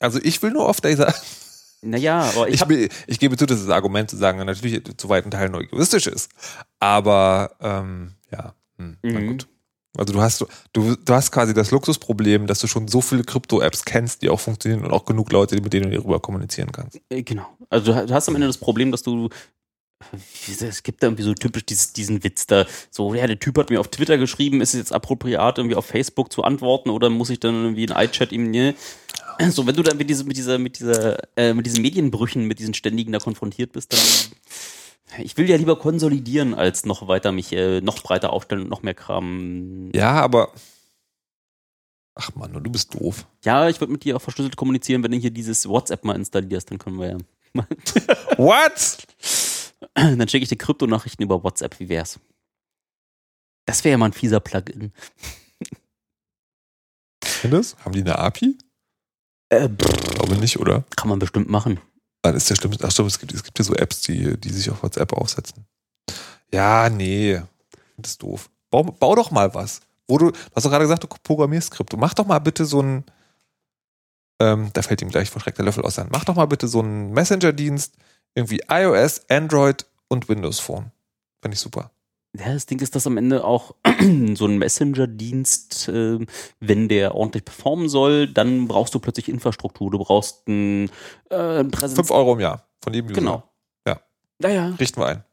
[0.00, 1.14] Also ich will nur auf dieser.
[1.84, 5.08] Naja, aber ich, Ich, will, ich gebe zu, dass das Argument zu sagen natürlich zu
[5.08, 6.30] weiten Teilen nur egoistisch ist.
[6.78, 9.26] Aber ähm, ja, hm, na Mhm.
[9.28, 9.48] gut.
[9.98, 10.40] Also du hast
[10.72, 14.40] du, du hast quasi das Luxusproblem, dass du schon so viele Krypto-Apps kennst, die auch
[14.40, 16.98] funktionieren und auch genug Leute, mit denen du darüber kommunizieren kannst.
[17.10, 17.46] Äh, Genau.
[17.68, 19.28] Also du hast am Ende das Problem, dass du
[20.48, 23.70] es gibt da irgendwie so typisch dieses, diesen Witz da, so, ja, der Typ hat
[23.70, 27.30] mir auf Twitter geschrieben, ist es jetzt appropriat, irgendwie auf Facebook zu antworten oder muss
[27.30, 28.74] ich dann irgendwie in iChat ihm, ne?
[29.50, 32.58] So, wenn du dann mit, diese, mit dieser, mit dieser, äh, mit diesen Medienbrüchen, mit
[32.58, 37.52] diesen ständigen da konfrontiert bist, dann, ich will ja lieber konsolidieren, als noch weiter mich,
[37.52, 39.90] äh, noch breiter aufstellen und noch mehr Kram.
[39.94, 40.52] Ja, aber
[42.14, 43.26] ach man, du bist doof.
[43.44, 46.70] Ja, ich würde mit dir auch verschlüsselt kommunizieren, wenn du hier dieses WhatsApp mal installierst,
[46.70, 47.18] dann können wir ja.
[48.38, 49.06] What?
[49.94, 51.78] Dann schicke ich dir Kryptonachrichten über WhatsApp.
[51.80, 52.18] Wie wär's?
[53.66, 54.92] Das wäre ja mal ein fieser Plugin.
[57.24, 57.76] Findest?
[57.84, 58.56] Haben die eine API?
[59.50, 60.84] Äh, Ich glaube nicht, oder?
[60.96, 61.80] kann man bestimmt machen.
[62.22, 62.72] Dann ist der schlimm.
[62.82, 65.66] Ach stimmt, es gibt, es gibt ja so Apps, die, die sich auf WhatsApp aufsetzen.
[66.52, 67.40] Ja, nee.
[67.96, 68.50] Das ist doof.
[68.70, 69.80] Bau, bau doch mal was.
[70.08, 71.96] Wo du, du hast doch gerade gesagt, du programmierst Krypto.
[71.96, 73.04] Mach doch mal bitte so ein,
[74.40, 76.10] ähm, da fällt ihm gleich verschreckt der Löffel aus Hand.
[76.10, 77.94] Mach doch mal bitte so einen Messenger-Dienst,
[78.34, 80.90] irgendwie iOS, Android und Windows Phone.
[81.40, 81.90] Finde ich super.
[82.38, 83.74] Ja, das Ding ist, dass am Ende auch
[84.34, 86.18] so ein Messenger-Dienst, äh,
[86.60, 89.90] wenn der ordentlich performen soll, dann brauchst du plötzlich Infrastruktur.
[89.90, 90.88] Du brauchst ein
[91.28, 91.94] äh, Präsenz.
[91.94, 93.20] Fünf Euro im Jahr von jedem User.
[93.20, 93.42] Genau.
[93.86, 94.00] Ja.
[94.38, 94.74] Naja.
[94.80, 95.24] Richten wir ein.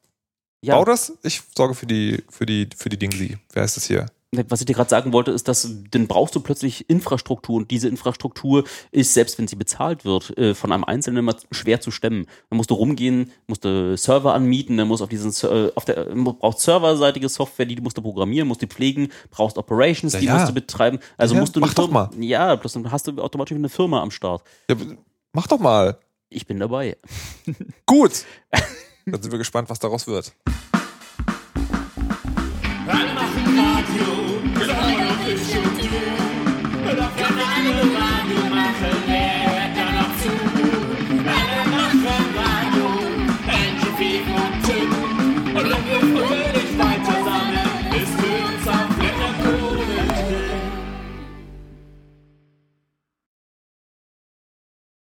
[0.61, 0.75] Ja.
[0.75, 3.37] Bau das, ich sorge für die, für die, für die Dingsi.
[3.53, 4.07] Wer ist das hier?
[4.47, 7.87] Was ich dir gerade sagen wollte, ist, dass dann brauchst du plötzlich Infrastruktur und diese
[7.87, 12.27] Infrastruktur ist, selbst wenn sie bezahlt wird, äh, von einem Einzelnen immer schwer zu stemmen.
[12.51, 16.05] Dann musst du rumgehen, musst du Server anmieten, dann musst auf diesen äh, auf der
[16.13, 20.35] brauchst serverseitige Software, die musst du programmieren, musst die pflegen, brauchst Operations, Ja, die ja.
[20.35, 20.99] musst du betreiben.
[21.17, 22.23] Also Ja, musst du mach eine doch Firma- mal.
[22.23, 24.43] Ja, bloß dann hast du automatisch eine Firma am Start.
[24.69, 24.75] Ja,
[25.33, 25.97] mach doch mal.
[26.29, 26.97] Ich bin dabei.
[27.87, 28.25] Gut.
[29.07, 30.33] Dann sind wir gespannt, was daraus wird.